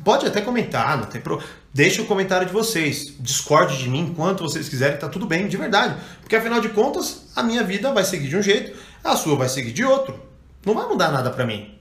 Pode 0.05 0.27
até 0.27 0.41
comentar, 0.41 0.97
não 0.97 1.05
tem 1.05 1.21
problema. 1.21 1.49
Deixe 1.73 2.01
o 2.01 2.07
comentário 2.07 2.47
de 2.47 2.53
vocês. 2.53 3.15
Discorde 3.21 3.77
de 3.79 3.89
mim 3.89 4.15
quanto 4.17 4.43
vocês 4.43 4.69
quiserem, 4.69 4.99
tá 4.99 5.09
tudo 5.09 5.27
bem, 5.27 5.49
de 5.49 5.57
verdade. 5.57 5.97
Porque 6.21 6.35
afinal 6.35 6.61
de 6.61 6.71
contas, 6.71 7.27
a 7.37 7.43
minha 7.43 7.63
vida 7.63 7.93
vai 7.93 8.05
seguir 8.05 8.29
de 8.29 8.37
um 8.37 8.43
jeito, 8.43 8.77
a 9.05 9.15
sua 9.17 9.37
vai 9.37 9.49
seguir 9.49 9.73
de 9.73 9.85
outro. 9.85 10.19
Não 10.65 10.75
vai 10.75 10.87
mudar 10.87 11.11
nada 11.11 11.31
para 11.31 11.45
mim. 11.45 11.79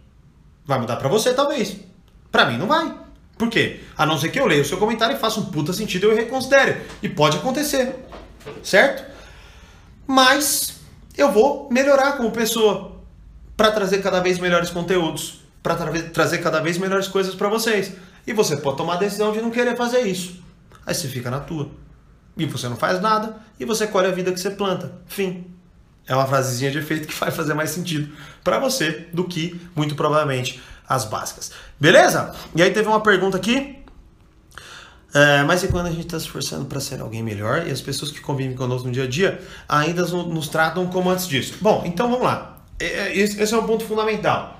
Vai 0.65 0.79
mudar 0.79 0.97
para 0.97 1.09
você, 1.09 1.33
talvez. 1.33 1.77
Para 2.31 2.45
mim, 2.45 2.57
não 2.57 2.67
vai. 2.67 2.95
Por 3.37 3.49
quê? 3.49 3.79
A 3.97 4.05
não 4.05 4.17
ser 4.17 4.29
que 4.29 4.39
eu 4.39 4.45
leia 4.45 4.61
o 4.61 4.65
seu 4.65 4.77
comentário 4.77 5.15
e 5.15 5.19
faça 5.19 5.39
um 5.39 5.45
puta 5.45 5.71
sentido 5.71 6.07
e 6.07 6.09
eu 6.09 6.15
reconsidere. 6.15 6.81
E 7.01 7.07
pode 7.07 7.37
acontecer. 7.37 7.95
Certo? 8.61 9.09
Mas 10.05 10.79
eu 11.17 11.31
vou 11.31 11.69
melhorar 11.71 12.17
como 12.17 12.31
pessoa 12.31 12.99
para 13.55 13.71
trazer 13.71 14.01
cada 14.01 14.19
vez 14.19 14.39
melhores 14.39 14.69
conteúdos, 14.69 15.38
para 15.61 15.75
tra 15.75 15.91
trazer 16.09 16.39
cada 16.39 16.59
vez 16.59 16.77
melhores 16.77 17.07
coisas 17.07 17.35
para 17.35 17.49
vocês. 17.49 17.93
E 18.25 18.33
você 18.33 18.57
pode 18.57 18.77
tomar 18.77 18.95
a 18.95 18.97
decisão 18.97 19.31
de 19.31 19.41
não 19.41 19.51
querer 19.51 19.75
fazer 19.75 20.01
isso. 20.01 20.41
Aí 20.85 20.93
você 20.93 21.07
fica 21.07 21.29
na 21.29 21.39
tua. 21.39 21.69
E 22.37 22.45
você 22.45 22.69
não 22.69 22.77
faz 22.77 23.01
nada 23.01 23.37
e 23.59 23.65
você 23.65 23.87
colhe 23.87 24.07
a 24.07 24.11
vida 24.11 24.31
que 24.31 24.39
você 24.39 24.51
planta. 24.51 24.93
Fim. 25.07 25.45
É 26.07 26.15
uma 26.15 26.25
frasezinha 26.25 26.71
de 26.71 26.79
efeito 26.79 27.07
que 27.07 27.13
vai 27.13 27.29
fazer 27.29 27.53
mais 27.53 27.69
sentido 27.69 28.11
para 28.43 28.57
você 28.57 29.07
do 29.13 29.25
que, 29.25 29.59
muito 29.75 29.95
provavelmente, 29.95 30.59
as 30.87 31.05
básicas. 31.05 31.51
Beleza? 31.79 32.33
E 32.55 32.63
aí 32.63 32.71
teve 32.71 32.87
uma 32.87 33.01
pergunta 33.01 33.37
aqui. 33.37 33.77
É, 35.13 35.43
mas 35.43 35.63
e 35.63 35.67
quando 35.67 35.87
a 35.87 35.91
gente 35.91 36.05
está 36.05 36.19
se 36.19 36.25
esforçando 36.25 36.65
para 36.65 36.79
ser 36.79 37.01
alguém 37.01 37.21
melhor 37.21 37.67
e 37.67 37.71
as 37.71 37.81
pessoas 37.81 38.11
que 38.11 38.21
convivem 38.21 38.55
conosco 38.55 38.87
no 38.87 38.93
dia 38.93 39.03
a 39.03 39.07
dia 39.07 39.41
ainda 39.67 40.03
nos 40.05 40.47
tratam 40.47 40.87
como 40.87 41.09
antes 41.09 41.27
disso? 41.27 41.55
Bom, 41.61 41.83
então 41.85 42.09
vamos 42.09 42.25
lá. 42.25 42.63
É, 42.79 42.85
é, 42.85 43.17
esse 43.17 43.53
é 43.53 43.57
um 43.57 43.65
ponto 43.65 43.83
fundamental. 43.85 44.58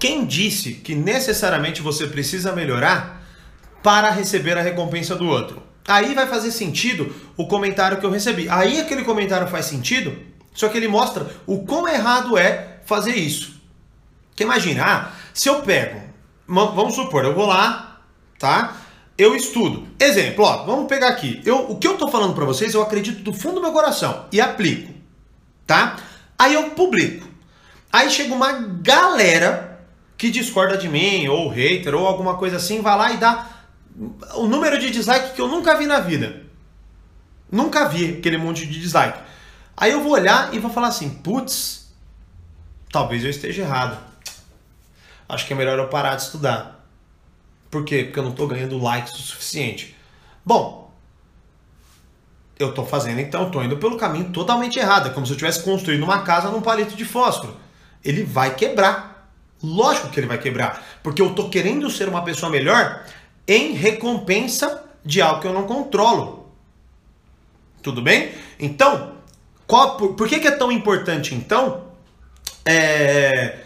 Quem 0.00 0.24
disse 0.24 0.72
que 0.72 0.94
necessariamente 0.94 1.82
você 1.82 2.06
precisa 2.06 2.52
melhorar 2.52 3.22
para 3.82 4.10
receber 4.10 4.56
a 4.56 4.62
recompensa 4.62 5.14
do 5.14 5.28
outro? 5.28 5.62
Aí 5.86 6.14
vai 6.14 6.26
fazer 6.26 6.50
sentido 6.52 7.14
o 7.36 7.46
comentário 7.46 7.98
que 7.98 8.06
eu 8.06 8.10
recebi. 8.10 8.48
Aí 8.48 8.80
aquele 8.80 9.04
comentário 9.04 9.46
faz 9.46 9.66
sentido, 9.66 10.16
só 10.54 10.70
que 10.70 10.78
ele 10.78 10.88
mostra 10.88 11.28
o 11.46 11.66
quão 11.66 11.86
errado 11.86 12.38
é 12.38 12.80
fazer 12.86 13.14
isso. 13.14 13.60
Porque 14.30 14.42
imagina, 14.42 14.84
ah, 14.86 15.12
se 15.34 15.50
eu 15.50 15.60
pego, 15.60 16.00
vamos 16.48 16.94
supor, 16.94 17.26
eu 17.26 17.34
vou 17.34 17.44
lá, 17.44 18.00
tá? 18.38 18.78
Eu 19.18 19.36
estudo. 19.36 19.86
Exemplo, 20.00 20.46
ó, 20.46 20.64
vamos 20.64 20.86
pegar 20.86 21.08
aqui. 21.08 21.42
Eu, 21.44 21.70
o 21.70 21.76
que 21.76 21.86
eu 21.86 21.98
tô 21.98 22.08
falando 22.08 22.34
para 22.34 22.46
vocês, 22.46 22.72
eu 22.72 22.80
acredito 22.80 23.22
do 23.22 23.34
fundo 23.34 23.56
do 23.56 23.60
meu 23.60 23.72
coração 23.72 24.24
e 24.32 24.40
aplico, 24.40 24.94
tá? 25.66 25.96
Aí 26.38 26.54
eu 26.54 26.70
publico. 26.70 27.28
Aí 27.92 28.10
chega 28.10 28.32
uma 28.32 28.52
galera 28.52 29.69
que 30.20 30.30
discorda 30.30 30.76
de 30.76 30.88
mim, 30.88 31.26
ou 31.28 31.48
hater, 31.48 31.94
ou 31.94 32.06
alguma 32.06 32.36
coisa 32.36 32.58
assim, 32.58 32.80
vai 32.80 32.96
lá 32.96 33.10
e 33.10 33.16
dá 33.16 33.48
o 34.34 34.46
número 34.46 34.78
de 34.78 34.90
dislike 34.90 35.34
que 35.34 35.40
eu 35.40 35.48
nunca 35.48 35.74
vi 35.76 35.86
na 35.86 35.98
vida. 35.98 36.42
Nunca 37.50 37.88
vi 37.88 38.18
aquele 38.18 38.36
monte 38.36 38.66
de 38.66 38.78
dislike. 38.78 39.18
Aí 39.76 39.90
eu 39.90 40.02
vou 40.02 40.12
olhar 40.12 40.54
e 40.54 40.58
vou 40.58 40.70
falar 40.70 40.88
assim, 40.88 41.08
putz, 41.08 41.92
talvez 42.92 43.24
eu 43.24 43.30
esteja 43.30 43.62
errado 43.62 44.10
acho 45.30 45.46
que 45.46 45.52
é 45.52 45.56
melhor 45.56 45.78
eu 45.78 45.88
parar 45.88 46.16
de 46.16 46.22
estudar. 46.22 46.84
Por 47.70 47.84
quê? 47.84 48.04
Porque 48.04 48.18
eu 48.18 48.24
não 48.24 48.32
estou 48.32 48.48
ganhando 48.48 48.76
likes 48.78 49.14
o 49.14 49.22
suficiente. 49.22 49.96
Bom, 50.44 50.92
eu 52.58 52.70
estou 52.70 52.84
fazendo 52.84 53.20
então, 53.20 53.46
estou 53.46 53.62
indo 53.62 53.76
pelo 53.76 53.96
caminho 53.96 54.30
totalmente 54.30 54.78
errado. 54.78 55.08
É 55.08 55.10
como 55.10 55.24
se 55.24 55.32
eu 55.32 55.36
estivesse 55.36 55.62
construindo 55.62 56.02
uma 56.02 56.22
casa 56.22 56.50
num 56.50 56.60
palito 56.60 56.96
de 56.96 57.04
fósforo. 57.04 57.56
Ele 58.04 58.24
vai 58.24 58.54
quebrar. 58.54 59.09
Lógico 59.62 60.08
que 60.08 60.18
ele 60.18 60.26
vai 60.26 60.38
quebrar. 60.38 60.84
Porque 61.02 61.20
eu 61.20 61.28
estou 61.28 61.50
querendo 61.50 61.90
ser 61.90 62.08
uma 62.08 62.22
pessoa 62.22 62.50
melhor 62.50 63.04
em 63.46 63.72
recompensa 63.72 64.84
de 65.04 65.20
algo 65.20 65.40
que 65.40 65.46
eu 65.46 65.52
não 65.52 65.66
controlo. 65.66 66.46
Tudo 67.82 68.02
bem? 68.02 68.32
Então, 68.58 69.12
qual, 69.66 69.96
por, 69.96 70.14
por 70.14 70.28
que, 70.28 70.38
que 70.38 70.48
é 70.48 70.52
tão 70.52 70.70
importante 70.70 71.34
então? 71.34 71.84
É, 72.64 73.58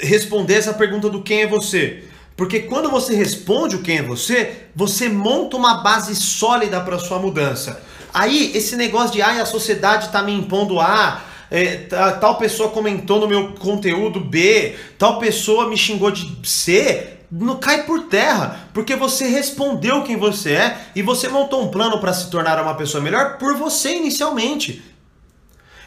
responder 0.00 0.54
essa 0.54 0.72
pergunta 0.72 1.10
do 1.10 1.22
quem 1.22 1.42
é 1.42 1.46
você. 1.46 2.04
Porque 2.36 2.60
quando 2.60 2.88
você 2.88 3.16
responde 3.16 3.76
o 3.76 3.82
quem 3.82 3.98
é 3.98 4.02
você, 4.02 4.66
você 4.74 5.08
monta 5.08 5.56
uma 5.56 5.82
base 5.82 6.14
sólida 6.14 6.80
para 6.80 6.98
sua 6.98 7.18
mudança. 7.18 7.82
Aí, 8.14 8.52
esse 8.54 8.76
negócio 8.76 9.12
de 9.12 9.20
ai, 9.20 9.40
a 9.40 9.46
sociedade 9.46 10.06
está 10.06 10.22
me 10.22 10.32
impondo 10.32 10.78
A, 10.78 11.22
é, 11.50 11.76
tal 12.20 12.36
pessoa 12.38 12.70
comentou 12.70 13.20
no 13.20 13.28
meu 13.28 13.52
conteúdo 13.54 14.20
B, 14.20 14.76
tal 14.98 15.18
pessoa 15.18 15.68
me 15.68 15.76
xingou 15.76 16.10
de 16.10 16.46
C, 16.48 17.18
não 17.30 17.56
cai 17.56 17.84
por 17.84 18.04
terra, 18.04 18.68
porque 18.72 18.96
você 18.96 19.26
respondeu 19.26 20.02
quem 20.02 20.16
você 20.16 20.52
é 20.52 20.78
e 20.94 21.02
você 21.02 21.28
montou 21.28 21.62
um 21.62 21.68
plano 21.68 22.00
para 22.00 22.12
se 22.12 22.30
tornar 22.30 22.60
uma 22.62 22.74
pessoa 22.74 23.02
melhor 23.02 23.38
por 23.38 23.56
você 23.56 23.96
inicialmente. 23.96 24.82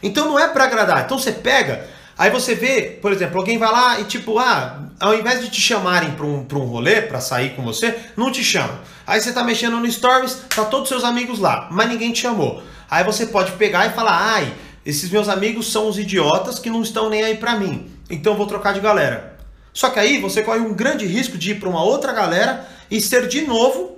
Então 0.04 0.26
não 0.26 0.40
é 0.40 0.48
para 0.48 0.64
agradar. 0.64 1.06
Então 1.06 1.18
você 1.18 1.32
pega 1.32 1.88
Aí 2.22 2.30
você 2.30 2.54
vê, 2.54 3.00
por 3.02 3.12
exemplo, 3.12 3.40
alguém 3.40 3.58
vai 3.58 3.72
lá 3.72 4.00
e 4.00 4.04
tipo, 4.04 4.38
ah, 4.38 4.90
ao 5.00 5.16
invés 5.16 5.42
de 5.42 5.50
te 5.50 5.60
chamarem 5.60 6.12
para 6.12 6.24
um, 6.24 6.44
pra 6.44 6.60
um 6.60 6.66
rolê, 6.66 7.02
para 7.02 7.20
sair 7.20 7.56
com 7.56 7.64
você, 7.64 7.98
não 8.16 8.32
te 8.32 8.44
chamam. 8.44 8.78
Aí 9.08 9.20
você 9.20 9.34
tá 9.34 9.44
mexendo 9.44 9.80
no 9.80 9.92
Stories, 9.92 10.44
tá 10.56 10.66
todos 10.66 10.88
seus 10.88 11.04
amigos 11.04 11.40
lá, 11.40 11.68
mas 11.72 11.90
ninguém 11.90 12.12
te 12.12 12.22
chamou. 12.22 12.62
Aí 12.88 13.04
você 13.04 13.26
pode 13.26 13.54
pegar 13.54 13.88
e 13.88 13.94
falar, 13.94 14.34
ai, 14.36 14.54
esses 14.86 15.10
meus 15.10 15.30
amigos 15.30 15.72
são 15.72 15.88
os 15.88 15.98
idiotas 15.98 16.60
que 16.60 16.70
não 16.70 16.82
estão 16.82 17.10
nem 17.10 17.24
aí 17.24 17.38
pra 17.38 17.56
mim. 17.56 17.90
Então 18.10 18.36
vou 18.36 18.48
trocar 18.48 18.74
de 18.74 18.80
galera. 18.80 19.38
Só 19.74 19.90
que 19.90 20.00
aí 20.00 20.20
você 20.20 20.42
corre 20.42 20.60
um 20.60 20.74
grande 20.74 21.06
risco 21.06 21.38
de 21.38 21.52
ir 21.52 21.60
para 21.60 21.70
uma 21.70 21.84
outra 21.84 22.12
galera 22.12 22.68
e 22.90 23.00
ser 23.00 23.28
de 23.28 23.42
novo 23.42 23.98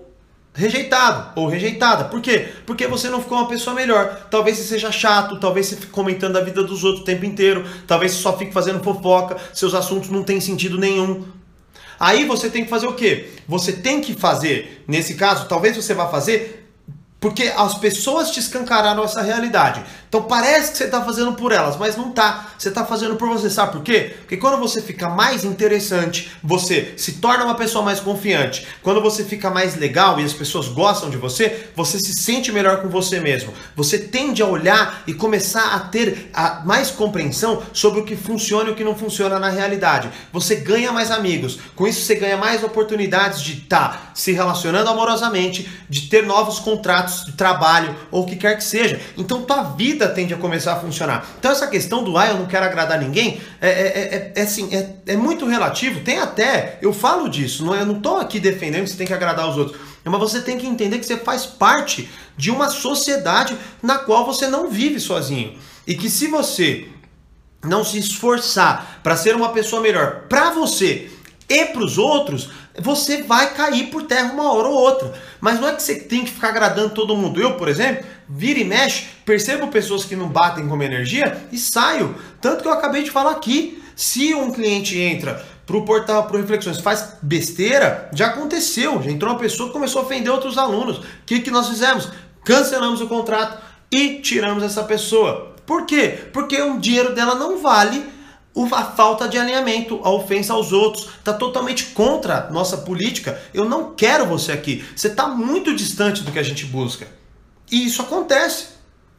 rejeitado 0.54 1.32
ou 1.40 1.48
rejeitada. 1.48 2.06
Por 2.06 2.22
quê? 2.22 2.50
Porque 2.66 2.86
você 2.88 3.10
não 3.10 3.22
ficou 3.22 3.38
uma 3.38 3.48
pessoa 3.48 3.76
melhor. 3.76 4.28
Talvez 4.30 4.58
você 4.58 4.64
seja 4.64 4.92
chato, 4.92 5.40
talvez 5.40 5.68
você 5.68 5.76
fique 5.78 5.92
comentando 5.92 6.38
a 6.38 6.42
vida 6.42 6.64
dos 6.64 6.84
outros 6.84 7.02
o 7.02 7.06
tempo 7.06 7.26
inteiro, 7.26 7.66
talvez 7.88 8.12
você 8.12 8.22
só 8.22 8.38
fique 8.38 8.54
fazendo 8.54 8.84
fofoca, 8.84 9.38
seus 9.54 9.74
assuntos 9.74 10.10
não 10.10 10.24
têm 10.24 10.40
sentido 10.40 10.78
nenhum. 10.78 11.26
Aí 12.00 12.26
você 12.26 12.50
tem 12.50 12.64
que 12.64 12.70
fazer 12.70 12.88
o 12.88 12.94
quê? 12.94 13.30
Você 13.48 13.72
tem 13.72 14.02
que 14.02 14.14
fazer, 14.14 14.84
nesse 14.88 15.16
caso, 15.16 15.48
talvez 15.48 15.76
você 15.76 15.94
vá 15.94 16.08
fazer 16.08 16.63
porque 17.24 17.54
as 17.56 17.76
pessoas 17.76 18.32
te 18.32 18.42
escancararam 18.42 19.02
essa 19.02 19.22
realidade. 19.22 19.82
Então 20.10 20.24
parece 20.24 20.74
que 20.74 20.78
você 20.78 20.84
está 20.84 21.02
fazendo 21.02 21.32
por 21.34 21.54
elas, 21.54 21.78
mas 21.78 21.96
não 21.96 22.12
tá. 22.12 22.50
Você 22.58 22.68
está 22.68 22.86
fazendo 22.86 23.16
por 23.16 23.30
você. 23.30 23.50
Sabe 23.50 23.72
por 23.72 23.82
quê? 23.82 24.14
Porque 24.20 24.36
quando 24.36 24.60
você 24.60 24.82
fica 24.82 25.08
mais 25.08 25.46
interessante, 25.46 26.30
você 26.44 26.94
se 26.98 27.14
torna 27.14 27.46
uma 27.46 27.56
pessoa 27.56 27.84
mais 27.84 28.02
confiante. 28.02 28.68
Quando 28.82 29.02
você 29.02 29.24
fica 29.24 29.50
mais 29.50 29.78
legal 29.78 30.20
e 30.20 30.24
as 30.26 30.34
pessoas 30.34 30.68
gostam 30.68 31.10
de 31.10 31.16
você, 31.16 31.70
você 31.74 31.98
se 31.98 32.14
sente 32.14 32.52
melhor 32.52 32.82
com 32.82 32.90
você 32.90 33.22
mesmo. 33.22 33.54
Você 33.74 33.98
tende 33.98 34.44
a 34.44 34.46
olhar 34.46 35.04
e 35.08 35.14
começar 35.14 35.76
a 35.76 35.80
ter 35.80 36.30
a 36.34 36.62
mais 36.66 36.92
compreensão 36.92 37.64
sobre 37.72 38.02
o 38.02 38.06
que 38.06 38.18
funciona 38.18 38.70
e 38.70 38.74
o 38.74 38.76
que 38.76 38.84
não 38.84 38.98
funciona 38.98 39.40
na 39.40 39.50
realidade. 39.50 40.10
Você 40.34 40.58
ganha 40.58 40.92
mais 40.92 41.10
amigos. 41.10 41.58
Com 41.74 41.88
isso 41.88 42.02
você 42.02 42.16
ganha 42.16 42.36
mais 42.36 42.66
oportunidades 42.66 43.42
de 43.42 43.54
estar 43.54 43.90
tá 43.90 44.12
se 44.14 44.34
relacionando 44.34 44.90
amorosamente, 44.90 45.72
de 45.90 46.02
ter 46.02 46.26
novos 46.26 46.60
contratos 46.60 47.13
de 47.26 47.34
trabalho 47.34 47.96
ou 48.12 48.24
o 48.24 48.26
que 48.26 48.36
quer 48.36 48.58
que 48.58 48.64
seja. 48.64 49.00
Então 49.18 49.44
tua 49.44 49.64
vida 49.64 50.08
tende 50.08 50.34
a 50.34 50.38
começar 50.38 50.74
a 50.74 50.76
funcionar. 50.80 51.26
Então 51.40 51.52
essa 51.52 51.68
questão 51.68 52.04
do 52.04 52.18
ah, 52.18 52.28
eu 52.28 52.38
não 52.38 52.46
quero 52.46 52.66
agradar 52.66 53.00
ninguém 53.00 53.42
é, 53.62 53.70
é, 53.70 53.72
é, 53.72 54.34
é 54.36 54.42
assim, 54.42 54.74
é, 54.76 55.14
é 55.14 55.16
muito 55.16 55.46
relativo. 55.46 56.02
Tem 56.02 56.20
até, 56.20 56.78
eu 56.82 56.94
falo 56.94 57.30
disso, 57.30 57.66
não, 57.66 57.76
é, 57.76 57.82
eu 57.82 57.86
não 57.86 57.98
estou 57.98 58.18
aqui 58.18 58.40
defendendo 58.40 58.84
que 58.84 58.90
você 58.90 58.98
tem 58.98 59.08
que 59.08 59.14
agradar 59.14 59.48
os 59.48 59.58
outros. 59.58 59.80
Mas 60.04 60.20
você 60.20 60.42
tem 60.42 60.58
que 60.58 60.68
entender 60.68 61.00
que 61.00 61.06
você 61.06 61.18
faz 61.18 61.46
parte 61.46 62.10
de 62.36 62.52
uma 62.52 62.70
sociedade 62.70 63.56
na 63.82 64.00
qual 64.00 64.26
você 64.26 64.48
não 64.48 64.70
vive 64.70 65.00
sozinho. 65.00 65.58
E 65.88 65.96
que 65.96 66.10
se 66.10 66.28
você 66.28 66.88
não 67.64 67.84
se 67.84 67.98
esforçar 67.98 69.00
para 69.02 69.16
ser 69.16 69.36
uma 69.36 69.50
pessoa 69.50 69.82
melhor 69.82 70.24
para 70.28 70.52
você 70.52 71.10
e 71.48 71.66
para 71.66 71.84
os 71.84 71.98
outros, 71.98 72.50
você 72.80 73.22
vai 73.22 73.54
cair 73.54 73.88
por 73.88 74.04
terra 74.04 74.34
uma 74.34 74.52
hora 74.52 74.68
ou 74.68 74.76
outra. 74.76 75.14
Mas 75.40 75.60
não 75.60 75.68
é 75.68 75.74
que 75.74 75.84
você 75.84 75.96
tem 75.96 76.24
que 76.24 76.32
ficar 76.32 76.50
agradando 76.50 76.94
todo 76.94 77.16
mundo. 77.16 77.40
Eu, 77.40 77.56
por 77.56 77.68
exemplo, 77.68 78.06
vira 78.28 78.60
e 78.60 78.64
mexe, 78.64 79.06
percebo 79.26 79.68
pessoas 79.68 80.06
que 80.06 80.16
não 80.16 80.28
batem 80.28 80.68
com 80.68 80.76
minha 80.76 80.90
energia 80.90 81.46
e 81.52 81.58
saio. 81.58 82.16
Tanto 82.42 82.62
que 82.62 82.68
eu 82.68 82.74
acabei 82.74 83.04
de 83.04 83.12
falar 83.12 83.32
aqui. 83.32 83.82
Se 83.96 84.34
um 84.34 84.52
cliente 84.52 84.98
entra 84.98 85.46
para 85.66 85.78
o 85.78 85.86
portal 85.86 86.26
pro 86.26 86.38
Reflexões 86.38 86.80
faz 86.80 87.18
besteira, 87.22 88.10
já 88.12 88.28
aconteceu. 88.28 89.02
Já 89.04 89.12
entrou 89.12 89.32
uma 89.32 89.40
pessoa 89.40 89.70
que 89.70 89.74
começou 89.74 90.02
a 90.02 90.06
ofender 90.06 90.32
outros 90.32 90.58
alunos. 90.58 90.98
O 90.98 91.04
que, 91.26 91.42
que 91.42 91.52
nós 91.52 91.70
fizemos? 91.70 92.10
Cancelamos 92.44 93.02
o 93.02 93.08
contrato 93.08 93.62
e 93.92 94.20
tiramos 94.20 94.64
essa 94.64 94.84
pessoa. 94.84 95.54
Por 95.66 95.86
quê? 95.86 96.28
Porque 96.34 96.60
o 96.62 96.80
dinheiro 96.80 97.14
dela 97.14 97.36
não 97.36 97.60
vale 97.60 98.13
a 98.56 98.84
falta 98.84 99.28
de 99.28 99.38
alinhamento, 99.38 100.00
a 100.04 100.12
ofensa 100.12 100.54
aos 100.54 100.72
outros, 100.72 101.10
está 101.18 101.34
totalmente 101.34 101.88
contra 101.88 102.50
nossa 102.52 102.78
política. 102.78 103.42
Eu 103.54 103.66
não 103.66 103.94
quero 103.96 104.26
você 104.26 104.52
aqui. 104.52 104.86
Você 104.96 105.08
está 105.08 105.28
muito 105.28 105.76
distante 105.76 106.24
do 106.24 106.32
que 106.32 106.40
a 106.40 106.44
gente 106.44 106.66
busca. 106.66 107.08
E 107.72 107.86
isso 107.86 108.02
acontece, 108.02 108.68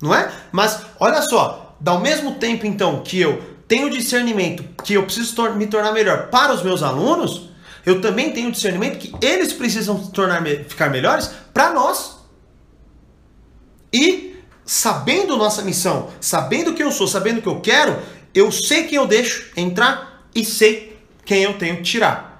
não 0.01 0.15
é? 0.15 0.31
Mas 0.53 0.83
olha 1.01 1.21
só, 1.23 1.77
ao 1.85 2.01
mesmo 2.01 2.37
tempo 2.37 2.67
então 2.67 3.03
que 3.03 3.21
eu 3.21 3.43
tenho 3.67 3.91
discernimento 3.91 4.63
que 4.85 4.95
eu 4.95 5.03
preciso 5.03 5.51
me 5.55 5.67
tornar 5.67 5.93
melhor 5.93 6.29
para 6.29 6.53
os 6.53 6.63
meus 6.63 6.83
alunos, 6.83 7.51
eu 7.85 8.01
também 8.01 8.33
tenho 8.33 8.53
discernimento 8.53 8.99
que 8.99 9.13
eles 9.21 9.53
precisam 9.53 9.99
tornar 10.09 10.41
me 10.41 10.65
ficar 10.65 10.91
melhores 10.91 11.31
para 11.53 11.73
nós. 11.73 12.19
E 13.93 14.37
sabendo 14.65 15.37
nossa 15.37 15.63
missão, 15.63 16.11
sabendo 16.21 16.71
o 16.71 16.75
que 16.75 16.83
eu 16.83 16.91
sou, 16.91 17.07
sabendo 17.07 17.39
o 17.39 17.43
que 17.43 17.49
eu 17.49 17.61
quero, 17.61 17.99
eu 18.35 18.51
sei 18.51 18.85
quem 18.85 18.97
eu 18.97 19.07
deixo 19.07 19.51
entrar 19.57 20.25
e 20.35 20.45
sei 20.45 20.99
quem 21.25 21.43
eu 21.43 21.57
tenho 21.59 21.77
que 21.77 21.83
tirar. 21.83 22.35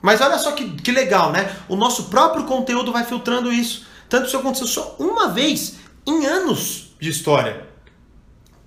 Mas 0.00 0.20
olha 0.20 0.38
só 0.38 0.52
que, 0.52 0.68
que 0.68 0.90
legal, 0.90 1.30
né? 1.30 1.56
O 1.68 1.76
nosso 1.76 2.04
próprio 2.04 2.44
conteúdo 2.44 2.92
vai 2.92 3.04
filtrando 3.04 3.52
isso. 3.52 3.86
Tanto 4.08 4.26
isso 4.26 4.36
aconteceu 4.36 4.66
só 4.66 4.96
uma 4.98 5.28
vez 5.28 5.76
em 6.06 6.26
anos 6.26 6.94
de 7.00 7.08
história. 7.08 7.68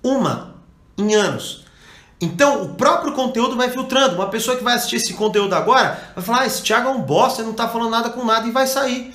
Uma 0.01 0.55
em 0.97 1.13
anos. 1.13 1.65
Então, 2.21 2.63
o 2.63 2.75
próprio 2.75 3.13
conteúdo 3.13 3.57
vai 3.57 3.69
filtrando. 3.69 4.15
Uma 4.15 4.29
pessoa 4.29 4.55
que 4.55 4.63
vai 4.63 4.75
assistir 4.75 4.95
esse 4.95 5.13
conteúdo 5.13 5.53
agora 5.53 6.11
vai 6.15 6.23
falar: 6.23 6.41
ah, 6.41 6.45
esse 6.45 6.63
Thiago 6.63 6.87
é 6.87 6.91
um 6.91 7.01
bosta, 7.01 7.43
não 7.43 7.53
tá 7.53 7.67
falando 7.67 7.91
nada 7.91 8.09
com 8.09 8.23
nada 8.23 8.47
e 8.47 8.51
vai 8.51 8.65
sair. 8.65 9.13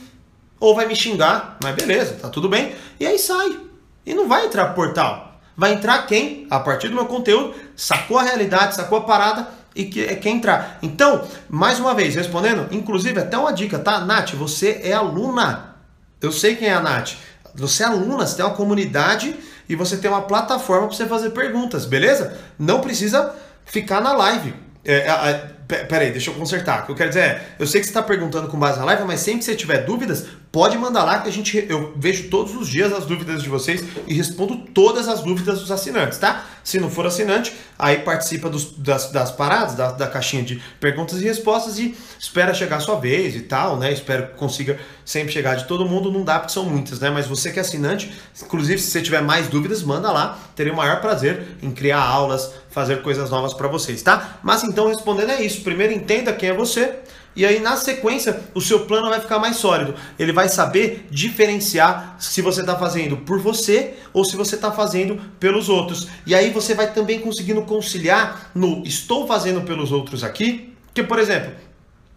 Ou 0.59 0.75
vai 0.75 0.87
me 0.87 0.95
xingar, 0.95 1.57
mas 1.63 1.75
beleza, 1.75 2.19
tá 2.21 2.29
tudo 2.29 2.49
bem. 2.49 2.75
E 2.99 3.07
aí 3.07 3.19
sai. 3.19 3.59
E 4.05 4.13
não 4.13 4.29
vai 4.29 4.47
entrar 4.47 4.67
pro 4.67 4.75
portal. 4.75 5.30
Vai 5.61 5.75
entrar 5.75 6.07
quem, 6.07 6.47
a 6.49 6.59
partir 6.59 6.89
do 6.89 6.95
meu 6.95 7.05
conteúdo, 7.05 7.55
sacou 7.77 8.17
a 8.17 8.23
realidade, 8.23 8.75
sacou 8.75 8.97
a 8.97 9.03
parada 9.03 9.47
e 9.75 9.85
que, 9.85 10.03
é 10.03 10.15
quer 10.15 10.31
entrar. 10.31 10.79
Então, 10.81 11.29
mais 11.51 11.79
uma 11.79 11.95
vez, 11.95 12.15
respondendo, 12.15 12.67
inclusive 12.75 13.21
até 13.21 13.37
uma 13.37 13.53
dica, 13.53 13.79
tá? 13.79 14.01
Nath, 14.01 14.31
você 14.31 14.81
é 14.83 14.95
aluna. 14.95 15.77
Eu 16.19 16.33
sei 16.33 16.57
quem 16.57 16.69
é 16.69 16.73
a 16.73 16.81
Nath. 16.81 17.11
Você 17.55 17.83
é 17.83 17.87
aluna, 17.89 18.27
você 18.27 18.37
tem 18.37 18.45
uma 18.47 18.55
comunidade 18.55 19.37
e 19.69 19.77
você 19.77 19.99
tem 19.99 20.11
uma 20.11 20.23
plataforma 20.23 20.87
para 20.87 20.97
você 20.97 21.05
fazer 21.05 21.29
perguntas, 21.29 21.85
beleza? 21.85 22.39
Não 22.59 22.81
precisa 22.81 23.35
ficar 23.67 24.01
na 24.01 24.15
live. 24.15 24.55
É, 24.83 25.11
é, 25.11 25.51
Peraí, 25.85 26.11
deixa 26.11 26.31
eu 26.31 26.35
consertar. 26.35 26.83
O 26.83 26.87
que 26.87 26.93
eu 26.93 26.97
quero 26.97 27.11
dizer 27.11 27.21
é, 27.21 27.43
eu 27.59 27.67
sei 27.67 27.81
que 27.81 27.87
você 27.87 27.91
está 27.91 28.03
perguntando 28.03 28.49
com 28.49 28.59
base 28.59 28.79
na 28.79 28.85
live, 28.87 29.05
mas 29.05 29.21
sempre 29.21 29.41
que 29.41 29.45
você 29.45 29.55
tiver 29.55 29.85
dúvidas, 29.85 30.25
pode 30.53 30.77
mandar 30.77 31.05
lá 31.05 31.21
que 31.21 31.29
a 31.29 31.33
gente 31.33 31.65
eu 31.69 31.93
vejo 31.97 32.29
todos 32.29 32.57
os 32.57 32.69
dias 32.69 32.93
as 32.93 33.07
dúvidas 33.07 33.43
de 33.43 33.49
vocês 33.49 33.85
e 34.07 34.15
respondo 34.15 34.57
todas 34.75 35.09
as 35.09 35.23
dúvidas 35.23 35.61
dos 35.61 35.71
assinantes, 35.71 36.19
tá? 36.19 36.45
Se 36.65 36.81
não 36.81 36.91
for 36.91 37.07
assinante, 37.07 37.55
aí 37.79 37.99
participa 37.99 38.51
dos, 38.51 38.73
das, 38.77 39.11
das 39.13 39.31
paradas, 39.31 39.75
da, 39.75 39.93
da 39.93 40.07
caixinha 40.07 40.43
de 40.43 40.61
perguntas 40.81 41.21
e 41.21 41.25
respostas 41.25 41.79
e 41.79 41.97
espera 42.19 42.53
chegar 42.53 42.77
a 42.77 42.81
sua 42.81 42.97
vez 42.97 43.37
e 43.37 43.41
tal, 43.41 43.77
né? 43.77 43.93
Espero 43.93 44.29
que 44.29 44.35
consiga 44.35 44.79
sempre 45.05 45.33
chegar 45.33 45.55
de 45.55 45.67
todo 45.67 45.87
mundo. 45.87 46.11
Não 46.11 46.25
dá 46.25 46.39
porque 46.39 46.53
são 46.53 46.65
muitas, 46.65 46.99
né? 46.99 47.11
Mas 47.11 47.27
você 47.27 47.53
que 47.53 47.59
é 47.59 47.63
assinante, 47.63 48.13
inclusive 48.43 48.81
se 48.81 48.91
você 48.91 49.01
tiver 49.01 49.23
mais 49.23 49.49
dúvidas, 49.49 49.83
manda 49.83 50.11
lá. 50.11 50.39
Terei 50.57 50.73
o 50.73 50.77
maior 50.77 51.01
prazer 51.01 51.57
em 51.63 51.71
criar 51.71 52.03
aulas, 52.03 52.53
fazer 52.71 53.03
coisas 53.03 53.31
novas 53.31 53.55
para 53.55 53.69
vocês, 53.69 54.03
tá? 54.03 54.39
Mas 54.43 54.65
então 54.65 54.89
respondendo 54.89 55.31
é 55.31 55.43
isso. 55.43 55.63
Primeiro 55.63 55.93
entenda 55.93 56.33
quem 56.33 56.51
é 56.51 56.55
você 56.55 56.99
e 57.35 57.47
aí, 57.47 57.61
na 57.61 57.77
sequência, 57.77 58.41
o 58.55 58.61
seu 58.61 58.81
plano 58.87 59.09
vai 59.09 59.21
ficar 59.21 59.39
mais 59.39 59.57
sólido. 59.57 59.95
Ele 60.19 60.33
vai 60.33 60.49
saber 60.49 61.07
diferenciar 61.11 62.17
se 62.19 62.43
você 62.43 62.61
está 62.61 62.77
fazendo 62.77 63.19
por 63.19 63.39
você 63.39 63.95
ou 64.13 64.25
se 64.25 64.37
você 64.37 64.57
está 64.57 64.73
fazendo 64.73 65.21
pelos 65.39 65.69
outros. 65.69 66.09
E 66.27 66.35
aí 66.35 66.51
você 66.51 66.75
vai 66.75 66.93
também 66.93 67.21
conseguindo 67.21 67.63
conciliar 67.63 68.51
no 68.55 68.83
estou 68.85 69.29
fazendo 69.29 69.61
pelos 69.63 69.93
outros 69.93 70.25
aqui, 70.25 70.75
que 70.93 71.05
por 71.05 71.21
exemplo, 71.21 71.53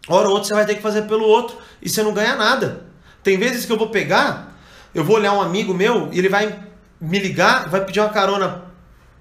hora 0.07 0.27
ou 0.27 0.33
outra 0.33 0.47
você 0.47 0.53
vai 0.55 0.65
ter 0.65 0.75
que 0.75 0.81
fazer 0.81 1.03
pelo 1.03 1.25
outro 1.25 1.57
e 1.79 1.87
você 1.87 2.01
não 2.01 2.13
ganha 2.13 2.35
nada. 2.35 2.85
Tem 3.21 3.37
vezes 3.37 3.65
que 3.65 3.71
eu 3.71 3.77
vou 3.77 3.89
pegar, 3.89 4.57
eu 4.95 5.03
vou 5.03 5.17
olhar 5.17 5.33
um 5.33 5.41
amigo 5.41 5.75
meu 5.75 6.09
e 6.11 6.17
ele 6.17 6.27
vai 6.27 6.59
me 6.99 7.19
ligar, 7.19 7.69
vai 7.69 7.85
pedir 7.85 7.99
uma 7.99 8.09
carona 8.09 8.63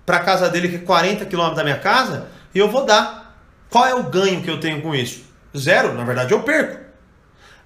para 0.07 0.21
casa 0.21 0.49
dele 0.49 0.69
que 0.69 0.77
é 0.77 0.79
40 0.79 1.27
quilômetros 1.27 1.59
da 1.59 1.65
minha 1.65 1.79
casa 1.79 2.29
e 2.55 2.59
eu 2.59 2.71
vou 2.71 2.87
dar. 2.87 3.21
Qual 3.69 3.87
é 3.87 3.95
o 3.95 4.03
ganho 4.03 4.43
que 4.43 4.51
eu 4.51 4.59
tenho 4.59 4.83
com 4.83 4.95
isso? 4.95 5.32
Zero, 5.57 5.95
na 5.95 6.05
verdade 6.05 6.33
eu 6.33 6.43
perco. 6.43 6.81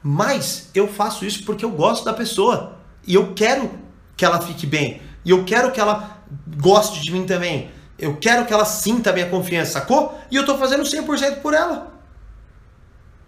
Mas 0.03 0.70
eu 0.75 0.87
faço 0.87 1.25
isso 1.25 1.44
porque 1.44 1.64
eu 1.64 1.70
gosto 1.70 2.05
da 2.05 2.12
pessoa. 2.12 2.77
E 3.07 3.14
eu 3.14 3.33
quero 3.35 3.70
que 4.16 4.25
ela 4.25 4.40
fique 4.40 4.66
bem. 4.66 5.01
E 5.25 5.31
eu 5.31 5.44
quero 5.44 5.72
que 5.72 5.81
ela 5.81 6.18
goste 6.59 7.01
de 7.01 7.12
mim 7.12 7.27
também. 7.27 7.70
Eu 7.99 8.16
quero 8.16 8.44
que 8.44 8.53
ela 8.53 8.64
sinta 8.64 9.11
a 9.11 9.12
minha 9.12 9.29
confiança, 9.29 9.72
sacou? 9.72 10.20
E 10.31 10.37
eu 10.37 10.44
tô 10.44 10.59
fazendo 10.59 10.83
100% 10.83 11.40
por 11.40 11.55
ela. 11.55 11.92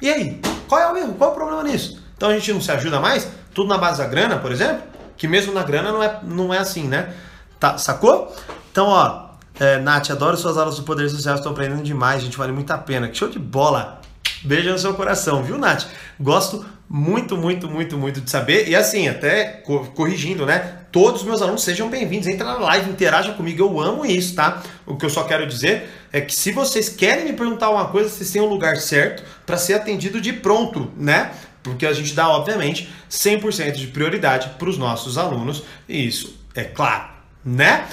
E 0.00 0.08
aí? 0.08 0.40
Qual 0.68 0.80
é 0.80 0.92
o 0.92 0.96
erro? 0.96 1.14
Qual 1.14 1.30
é 1.30 1.32
o 1.32 1.36
problema 1.36 1.62
nisso? 1.62 2.00
Então 2.16 2.28
a 2.28 2.34
gente 2.34 2.52
não 2.52 2.60
se 2.60 2.70
ajuda 2.70 3.00
mais? 3.00 3.28
Tudo 3.54 3.68
na 3.68 3.78
base 3.78 3.98
da 3.98 4.06
grana, 4.06 4.38
por 4.38 4.52
exemplo? 4.52 4.82
Que 5.16 5.26
mesmo 5.26 5.52
na 5.52 5.62
grana 5.62 5.90
não 5.90 6.02
é, 6.02 6.20
não 6.22 6.54
é 6.54 6.58
assim, 6.58 6.86
né? 6.86 7.14
Tá, 7.58 7.78
sacou? 7.78 8.34
Então, 8.70 8.86
ó, 8.86 9.30
é, 9.58 9.78
Nath, 9.78 10.10
adoro 10.10 10.36
suas 10.36 10.56
aulas 10.56 10.76
do 10.76 10.84
Poder 10.84 11.08
Social, 11.08 11.34
estou 11.34 11.50
aprendendo 11.50 11.82
demais, 11.82 12.22
gente, 12.22 12.36
vale 12.36 12.52
muito 12.52 12.70
a 12.70 12.78
pena. 12.78 13.08
Que 13.08 13.16
show 13.16 13.28
de 13.28 13.38
bola! 13.38 13.97
Beijo 14.42 14.70
no 14.70 14.78
seu 14.78 14.94
coração, 14.94 15.42
viu, 15.42 15.58
Nath? 15.58 15.86
Gosto 16.20 16.64
muito, 16.88 17.36
muito, 17.36 17.68
muito, 17.68 17.98
muito 17.98 18.20
de 18.20 18.30
saber. 18.30 18.68
E 18.68 18.76
assim, 18.76 19.08
até 19.08 19.62
corrigindo, 19.94 20.46
né? 20.46 20.78
Todos 20.92 21.22
os 21.22 21.26
meus 21.26 21.42
alunos 21.42 21.62
sejam 21.62 21.88
bem-vindos. 21.90 22.28
Entra 22.28 22.46
na 22.46 22.58
live, 22.58 22.88
interaja 22.88 23.32
comigo. 23.32 23.62
Eu 23.62 23.80
amo 23.80 24.06
isso, 24.06 24.36
tá? 24.36 24.62
O 24.86 24.96
que 24.96 25.04
eu 25.04 25.10
só 25.10 25.24
quero 25.24 25.46
dizer 25.46 25.90
é 26.12 26.20
que 26.20 26.34
se 26.34 26.52
vocês 26.52 26.88
querem 26.88 27.24
me 27.24 27.32
perguntar 27.32 27.68
uma 27.68 27.88
coisa, 27.88 28.08
vocês 28.08 28.30
têm 28.30 28.40
um 28.40 28.48
lugar 28.48 28.76
certo 28.76 29.24
para 29.44 29.56
ser 29.56 29.74
atendido 29.74 30.20
de 30.20 30.32
pronto, 30.32 30.90
né? 30.96 31.32
Porque 31.62 31.84
a 31.84 31.92
gente 31.92 32.14
dá, 32.14 32.28
obviamente, 32.28 32.88
100% 33.10 33.72
de 33.72 33.88
prioridade 33.88 34.50
para 34.56 34.68
os 34.68 34.78
nossos 34.78 35.18
alunos. 35.18 35.64
E 35.88 36.06
isso 36.06 36.38
é 36.54 36.62
claro, 36.62 37.08
né? 37.44 37.86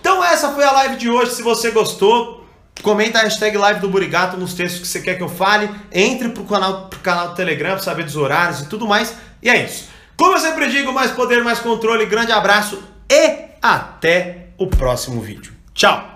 Então 0.00 0.24
essa 0.24 0.52
foi 0.52 0.64
a 0.64 0.72
live 0.72 0.96
de 0.96 1.10
hoje. 1.10 1.34
Se 1.34 1.42
você 1.42 1.70
gostou, 1.70 2.43
Comenta 2.82 3.20
a 3.20 3.22
hashtag 3.22 3.56
live 3.56 3.80
do 3.80 3.88
Burigato 3.88 4.36
nos 4.36 4.52
textos 4.52 4.80
que 4.80 4.86
você 4.88 5.00
quer 5.00 5.16
que 5.16 5.22
eu 5.22 5.28
fale. 5.28 5.70
Entre 5.92 6.28
pro 6.28 6.44
canal, 6.44 6.88
pro 6.88 6.98
canal 7.00 7.28
do 7.28 7.34
Telegram 7.34 7.72
para 7.72 7.82
saber 7.82 8.04
dos 8.04 8.16
horários 8.16 8.60
e 8.60 8.66
tudo 8.66 8.86
mais. 8.86 9.14
E 9.42 9.48
é 9.48 9.64
isso. 9.64 9.88
Como 10.16 10.34
eu 10.34 10.40
sempre 10.40 10.68
digo, 10.68 10.92
mais 10.92 11.10
poder, 11.10 11.42
mais 11.42 11.60
controle. 11.60 12.06
Grande 12.06 12.32
abraço 12.32 12.82
e 13.10 13.44
até 13.62 14.48
o 14.58 14.66
próximo 14.66 15.20
vídeo. 15.20 15.52
Tchau! 15.72 16.13